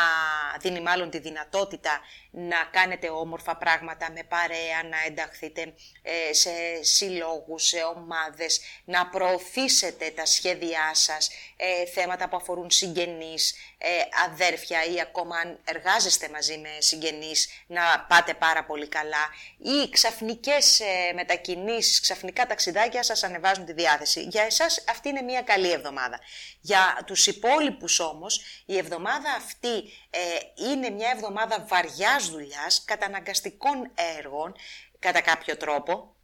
[0.59, 1.99] δίνει μάλλον τη δυνατότητα
[2.39, 10.09] να κάνετε όμορφα πράγματα με παρέα, να ενταχθείτε ε, σε συλλόγους, σε ομάδες, να προωθήσετε
[10.09, 13.87] τα σχέδιά σας, ε, θέματα που αφορούν συγγενείς, ε,
[14.25, 20.81] αδέρφια ή ακόμα αν εργάζεστε μαζί με συγγενείς να πάτε πάρα πολύ καλά ή ξαφνικές
[21.15, 24.21] μετακινήσεις, ξαφνικά ταξιδάκια σας ανεβάζουν τη διάθεση.
[24.21, 26.19] Για εσάς αυτή είναι μια καλή εβδομάδα.
[26.61, 33.91] Για τους υπόλοιπους όμως η εβδομάδα αυτή αυτή ε, είναι μια εβδομάδα βαριάς δουλειάς, καταναγκαστικών
[34.17, 34.55] έργων,
[34.99, 36.15] κατά κάποιο τρόπο,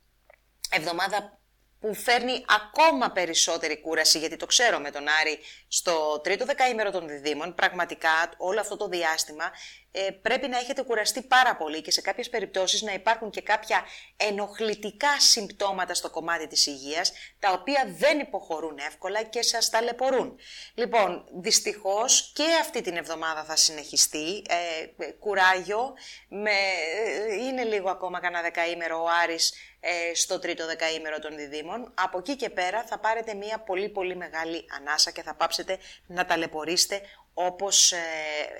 [0.69, 1.39] εβδομάδα
[1.83, 7.07] που φέρνει ακόμα περισσότερη κούραση, γιατί το ξέρω με τον Άρη στο τρίτο δεκαήμερο των
[7.07, 9.51] διδήμων, πραγματικά όλο αυτό το διάστημα
[9.95, 13.85] ε, πρέπει να έχετε κουραστεί πάρα πολύ και σε κάποιες περιπτώσεις να υπάρχουν και κάποια
[14.17, 20.39] ενοχλητικά συμπτώματα στο κομμάτι της υγείας, τα οποία δεν υποχωρούν εύκολα και σας ταλαιπωρούν.
[20.73, 25.93] Λοιπόν, δυστυχώς και αυτή την εβδομάδα θα συνεχιστεί, ε, κουράγιο,
[26.27, 29.72] με, ε, είναι λίγο ακόμα κανένα δεκαήμερο ο Άρης ε,
[30.13, 31.91] στο τρίτο δεκαήμερο των διδήμων.
[31.93, 35.77] Από εκεί και πέρα θα πάρετε μια πολύ πολύ μεγάλη ανάσα και θα πάψετε
[36.07, 37.01] να ταλαιπωρήσετε
[37.33, 37.97] όπως ε,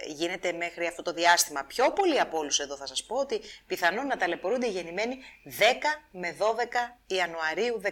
[0.08, 1.64] γίνεται μέχρι αυτό το διάστημα.
[1.64, 5.18] Πιο πολύ από όλους εδώ θα σας πω ότι πιθανόν να ταλαιπωρούνται οι γεννημένοι
[5.60, 5.62] 10
[6.12, 6.44] με 12
[7.08, 7.88] Ιανουαρίου 13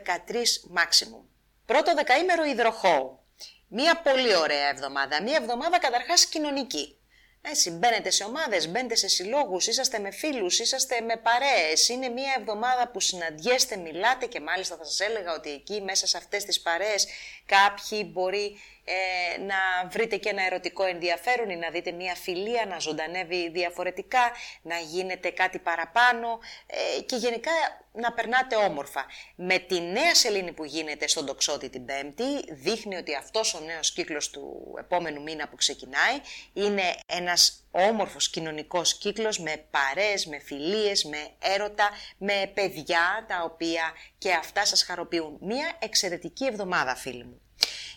[0.75, 1.23] maximum.
[1.65, 3.19] Πρώτο δεκαήμερο υδροχώου.
[3.67, 5.21] Μία πολύ ωραία εβδομάδα.
[5.21, 7.01] Μία εβδομάδα καταρχάς κοινωνική.
[7.43, 11.89] Έτσι, μπαίνετε σε ομάδες, μπαίνετε σε συλλόγους, είσαστε με φίλους, είσαστε με παρέες.
[11.89, 16.17] Είναι μια εβδομάδα που συναντιέστε, μιλάτε και μάλιστα θα σας έλεγα ότι εκεί μέσα σε
[16.17, 17.07] αυτές τις παρέες
[17.45, 18.59] κάποιοι μπορεί
[18.93, 24.31] ε, να βρείτε και ένα ερωτικό ενδιαφέρον ή να δείτε μια φιλία να ζωντανεύει διαφορετικά,
[24.61, 27.51] να γίνεται κάτι παραπάνω ε, και γενικά
[27.91, 29.05] να περνάτε όμορφα.
[29.35, 33.91] Με τη νέα σελήνη που γίνεται στον τοξότη την Πέμπτη, δείχνει ότι αυτός ο νέος
[33.93, 36.19] κύκλος του επόμενου μήνα που ξεκινάει
[36.53, 43.91] είναι ένας όμορφος κοινωνικός κύκλος με παρές, με φιλίες, με έρωτα, με παιδιά τα οποία
[44.17, 45.37] και αυτά σας χαροποιούν.
[45.41, 47.41] Μία εξαιρετική εβδομάδα φίλοι μου.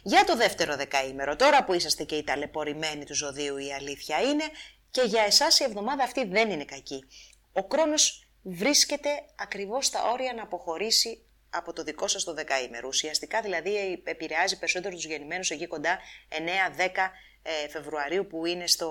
[0.02, 4.44] Για το δεύτερο δεκαήμερο, τώρα που είσαστε και οι ταλαιπωρημένοι του ζωδίου η αλήθεια είναι
[4.90, 7.04] και για εσάς η εβδομάδα αυτή δεν είναι κακή.
[7.52, 12.88] Ο χρόνος βρίσκεται ακριβώς στα όρια να αποχωρήσει από το δικό σας το δεκαήμερο.
[12.88, 15.98] Ουσιαστικά δηλαδή επηρεάζει περισσότερο τους γεννημένους εκεί κοντά
[16.28, 16.38] 9-10
[17.42, 18.90] ε, Φεβρουαρίου που είναι στο,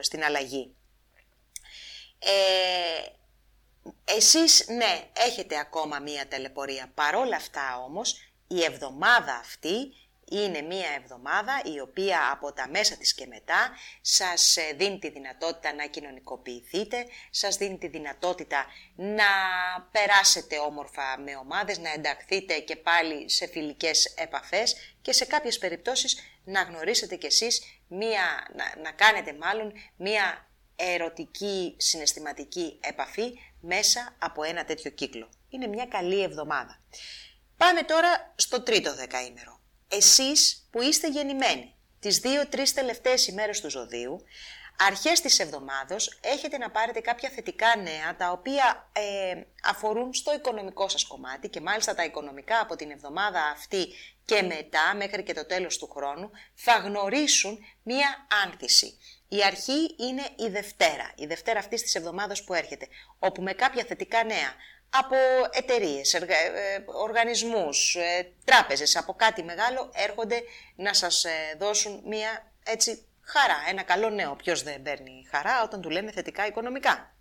[0.00, 0.74] στην αλλαγή.
[2.18, 3.18] Ε,
[4.04, 6.90] εσείς ναι, έχετε ακόμα μία τελεπορία.
[6.94, 9.92] Παρόλα αυτά όμως, η εβδομάδα αυτή
[10.30, 13.70] είναι μία εβδομάδα η οποία από τα μέσα της και μετά
[14.00, 19.24] σας ε, δίνει τη δυνατότητα να κοινωνικοποιηθείτε, σας δίνει τη δυνατότητα να
[19.90, 26.18] περάσετε όμορφα με ομάδες, να ενταχθείτε και πάλι σε φιλικές επαφές και σε κάποιες περιπτώσεις
[26.44, 34.42] να γνωρίσετε κι εσείς, μία, να, να κάνετε μάλλον μία ερωτική συναισθηματική επαφή μέσα από
[34.42, 35.28] ένα τέτοιο κύκλο.
[35.48, 36.80] Είναι μια καλή εβδομάδα.
[37.58, 44.24] Πάμε τώρα στο τρίτο δεκαήμερο εσείς που είστε γεννημένοι τις δύο-τρεις τελευταίες ημέρες του ζωδίου,
[44.86, 50.88] αρχές της εβδομάδος έχετε να πάρετε κάποια θετικά νέα τα οποία ε, αφορούν στο οικονομικό
[50.88, 53.86] σας κομμάτι και μάλιστα τα οικονομικά από την εβδομάδα αυτή
[54.24, 58.98] και μετά μέχρι και το τέλος του χρόνου θα γνωρίσουν μία άνθηση.
[59.28, 62.88] Η αρχή είναι η Δευτέρα, η Δευτέρα αυτής της εβδομάδας που έρχεται,
[63.18, 64.54] όπου με κάποια θετικά νέα
[64.90, 65.16] από
[65.50, 66.24] εταιρείες, ε,
[66.86, 70.42] οργανισμούς, ε, τράπεζες, από κάτι μεγάλο έρχονται
[70.76, 74.34] να σας ε, δώσουν μία έτσι χαρά, ένα καλό νέο.
[74.36, 77.12] Ποιος δεν παίρνει χαρά όταν του λέμε θετικά οικονομικά.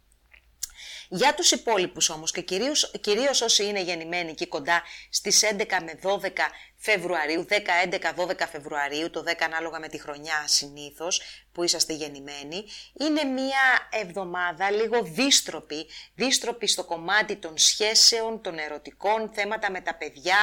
[1.09, 5.99] Για τους υπόλοιπους όμως και κυρίως, κυρίως όσοι είναι γεννημένοι εκεί κοντά στις 11 με
[6.01, 6.51] 12
[6.89, 11.21] Φεβρουαρίου, 10, 11, 12 Φεβρουαρίου, το 10 ανάλογα με τη χρονιά συνήθως
[11.51, 12.65] που είσαστε γεννημένοι,
[12.99, 19.95] είναι μία εβδομάδα λίγο δίστροπη, δίστροπη στο κομμάτι των σχέσεων, των ερωτικών, θέματα με τα
[19.95, 20.38] παιδιά,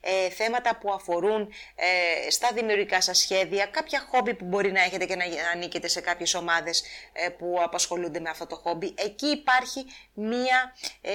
[0.00, 5.04] ε, θέματα που αφορούν ε, στα δημιουργικά σας σχέδια, κάποια χόμπι που μπορεί να έχετε
[5.04, 5.24] και να
[5.54, 6.82] ανήκετε σε κάποιες ομάδες
[7.12, 8.94] ε, που απασχολούνται με αυτό το χόμπι.
[8.96, 11.12] Εκεί υπάρχει μία ε,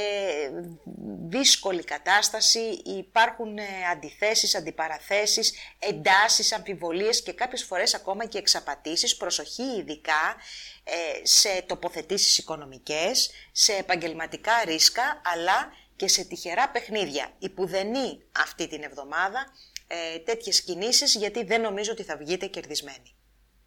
[1.28, 9.64] δύσκολη κατάσταση, υπάρχουν ε, αντιθέσεις, αντιπαραθέσεις, εντάσεις, αμφιβολίες και κάποιες φορές ακόμα και εξαπατήσεις, προσοχή
[9.64, 10.36] ειδικά
[10.84, 17.34] ε, σε τοποθετήσεις οικονομικές, σε επαγγελματικά ρίσκα, αλλά και σε τυχερά παιχνίδια.
[17.40, 19.46] Υπουδενή αυτή την εβδομάδα
[19.88, 23.16] ε, τέτοιες κινήσεις, γιατί δεν νομίζω ότι θα βγείτε κερδισμένοι.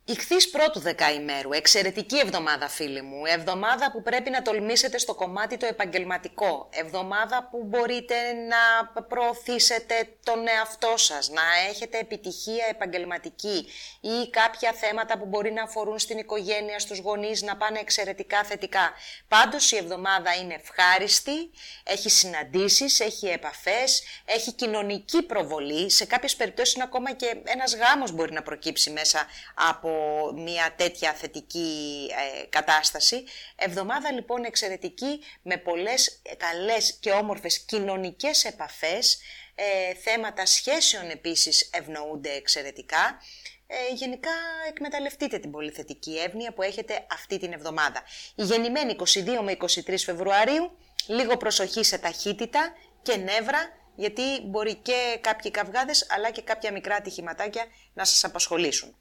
[0.09, 5.67] Ιχθείς πρώτου δεκαημέρου, εξαιρετική εβδομάδα φίλοι μου, εβδομάδα που πρέπει να τολμήσετε στο κομμάτι το
[5.67, 13.67] επαγγελματικό, εβδομάδα που μπορείτε να προωθήσετε τον εαυτό σας, να έχετε επιτυχία επαγγελματική
[14.01, 18.93] ή κάποια θέματα που μπορεί να αφορούν στην οικογένεια, στους γονείς, να πάνε εξαιρετικά θετικά.
[19.29, 21.51] Πάντως η εβδομάδα είναι ευχάριστη,
[21.85, 28.13] έχει συναντήσεις, έχει επαφές, έχει κοινωνική προβολή, σε κάποιες περιπτώσεις είναι ακόμα και ένας γάμος
[28.13, 29.96] μπορεί να προκύψει μέσα από
[30.35, 32.07] μια τέτοια θετική
[32.41, 33.25] ε, κατάσταση.
[33.57, 39.19] Εβδομάδα λοιπόν εξαιρετική με πολλές καλές και όμορφες κοινωνικές επαφές,
[39.55, 43.21] ε, θέματα σχέσεων επίσης ευνοούνται εξαιρετικά.
[43.67, 44.31] Ε, γενικά
[44.69, 48.03] εκμεταλλευτείτε την πολύ θετική εύνοια που έχετε αυτή την εβδομάδα.
[48.35, 52.73] Η γεννημένη 22 με 23 Φεβρουαρίου, λίγο προσοχή σε ταχύτητα
[53.03, 53.59] και νεύρα,
[53.97, 58.97] γιατί μπορεί και κάποιοι καυγάδες αλλά και κάποια μικρά ατυχηματάκια να σας απασχολήσουν.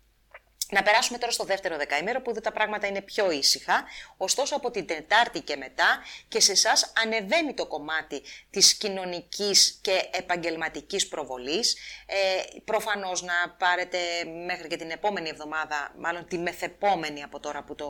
[0.69, 3.83] Να περάσουμε τώρα στο δεύτερο δεκαήμερο που τα πράγματα είναι πιο ήσυχα.
[4.17, 10.09] Ωστόσο από την Τετάρτη και μετά και σε εσάς ανεβαίνει το κομμάτι της κοινωνικής και
[10.11, 11.77] επαγγελματικής προβολής.
[12.05, 13.97] Ε, προφανώς να πάρετε
[14.45, 17.87] μέχρι και την επόμενη εβδομάδα, μάλλον τη μεθεπόμενη από τώρα που το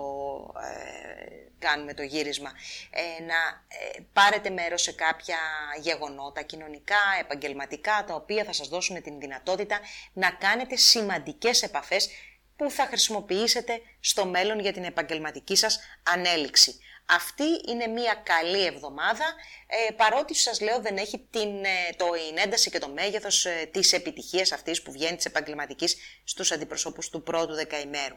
[0.61, 2.51] ε, κάνουμε το γύρισμα,
[2.89, 3.35] ε, να
[3.67, 5.37] ε, πάρετε μέρος σε κάποια
[5.81, 9.79] γεγονότα κοινωνικά, επαγγελματικά, τα οποία θα σας δώσουν την δυνατότητα
[10.13, 12.09] να κάνετε σημαντικές επαφές
[12.55, 16.79] που θα χρησιμοποιήσετε στο μέλλον για την επαγγελματική σας ανέλυξη.
[17.05, 19.25] Αυτή είναι μια καλή εβδομάδα,
[19.67, 23.69] ε, παρότι σας λέω δεν έχει την, ε, το, την ένταση και το μέγεθος ε,
[23.71, 28.15] της επιτυχίας αυτής που βγαίνει της επαγγελματικής στους αντιπροσώπους του πρώτου δεκαημέρου.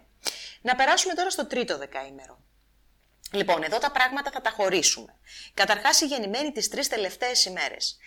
[0.60, 2.42] Να περάσουμε τώρα στο τρίτο δεκαήμερο.
[3.32, 5.14] Λοιπόν, εδώ τα πράγματα θα τα χωρίσουμε.
[5.54, 7.98] Καταρχάς, η γεννημένη τις τρεις τελευταίες ημέρες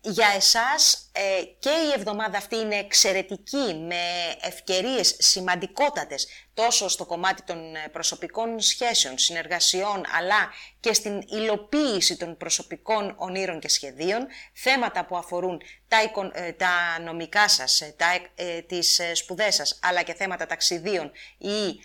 [0.00, 3.96] για εσάς ε, και η εβδομάδα αυτή είναι εξαιρετική με
[4.40, 12.36] ευκαιρίες σημαντικότατες τόσο στο κομμάτι των ε, προσωπικών σχέσεων, συνεργασιών αλλά και στην υλοποίηση των
[12.36, 15.96] προσωπικών ονείρων και σχεδίων, θέματα που αφορούν τα,
[16.32, 21.80] ε, τα νομικά σας, τα, ε, τις σπουδές σας αλλά και θέματα ταξιδίων ή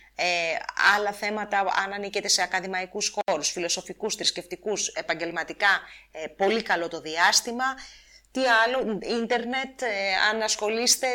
[0.95, 5.81] άλλα θέματα αν ανήκετε σε ακαδημαϊκούς χώρους, φιλοσοφικούς, θρησκευτικούς, επαγγελματικά,
[6.37, 7.65] πολύ καλό το διάστημα.
[8.31, 11.07] Τι άλλο, ίντερνετ, ε, αν ασχολείστε,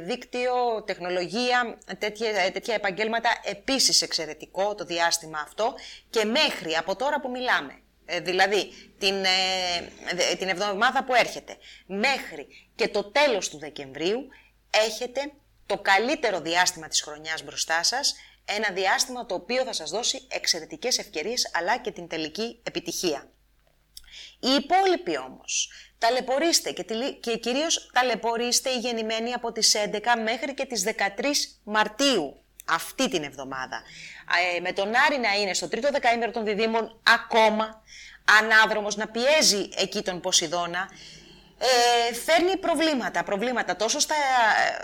[0.00, 5.74] δίκτυο, τεχνολογία, τέτοια, ε, τέτοια επαγγέλματα, επίσης εξαιρετικό το διάστημα αυτό
[6.10, 9.14] και μέχρι από τώρα που μιλάμε, ε, δηλαδή την,
[10.38, 11.56] την εβδομάδα που έρχεται,
[11.86, 14.28] μέχρι και το τέλος του Δεκεμβρίου,
[14.70, 15.32] έχετε
[15.66, 20.98] το καλύτερο διάστημα της χρονιάς μπροστά σας, ένα διάστημα το οποίο θα σας δώσει εξαιρετικές
[20.98, 23.30] ευκαιρίες αλλά και την τελική επιτυχία.
[24.40, 26.84] Οι υπόλοιποι όμως ταλαιπωρήστε και,
[27.20, 30.92] και κυρίως ταλαιπωρήστε οι γεννημένοι από τις 11 μέχρι και τις 13
[31.62, 33.82] Μαρτίου αυτή την εβδομάδα.
[34.56, 37.82] Ε, με τον Άρη να είναι στο τρίτο δεκαήμερο των διδήμων ακόμα
[38.38, 40.88] ανάδρομος να πιέζει εκεί τον Ποσειδώνα
[41.62, 43.24] ε, φέρνει προβλήματα.
[43.24, 44.14] Προβλήματα τόσο στα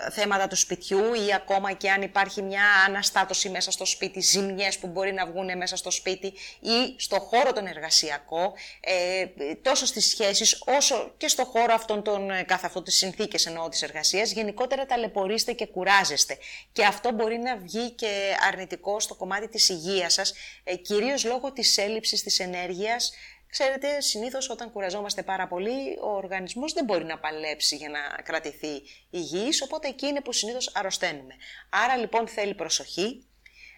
[0.05, 4.77] ε, θέματα του σπιτιού ή ακόμα και αν υπάρχει μια αναστάτωση μέσα στο σπίτι, ζημιές
[4.77, 6.27] που μπορεί να βγουν μέσα στο σπίτι
[6.59, 9.25] ή στο χώρο τον εργασιακό, ε,
[9.61, 13.69] τόσο στις σχέσεις όσο και στο χώρο αυτών των ε, κάθε αυτό τις συνθήκες εννοώ
[13.69, 16.37] της εργασίας, γενικότερα ταλαιπωρείστε και κουράζεστε.
[16.71, 21.51] Και αυτό μπορεί να βγει και αρνητικό στο κομμάτι της υγείας σας, ε, κυρίως λόγω
[21.51, 23.11] της έλλειψης της ενέργειας,
[23.49, 28.81] Ξέρετε, συνήθως όταν κουραζόμαστε πάρα πολύ, ο οργανισμός δεν μπορεί να παλέψει για να κρατηθεί
[29.09, 31.33] υγιής, οπότε εκεί είναι που συνήθως αρρωσταίνουμε.
[31.69, 33.25] Άρα λοιπόν θέλει προσοχή,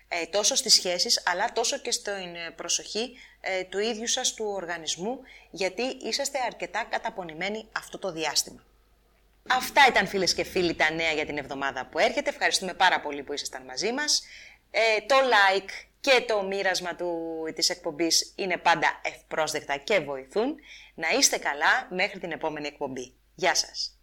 [0.08, 5.20] ε, τόσο στις σχέσεις, αλλά τόσο και στην προσοχή ε, του ίδιου σας του οργανισμού,
[5.52, 8.64] γιατί είσαστε αρκετά καταπονημένοι αυτό το διάστημα.
[9.48, 12.30] Αυτά ήταν φίλες και φίλοι τα νέα για την εβδομάδα που έρχεται.
[12.30, 14.24] Ευχαριστούμε πάρα πολύ που ήσασταν μαζί μας.
[14.72, 20.56] Ε, το like και το μοίρασμα του, της εκπομπής είναι πάντα ευπρόσδεκτα και βοηθούν.
[20.96, 23.14] Να είστε καλά μέχρι την επόμενη εκπομπή.
[23.36, 23.99] Γεια σας!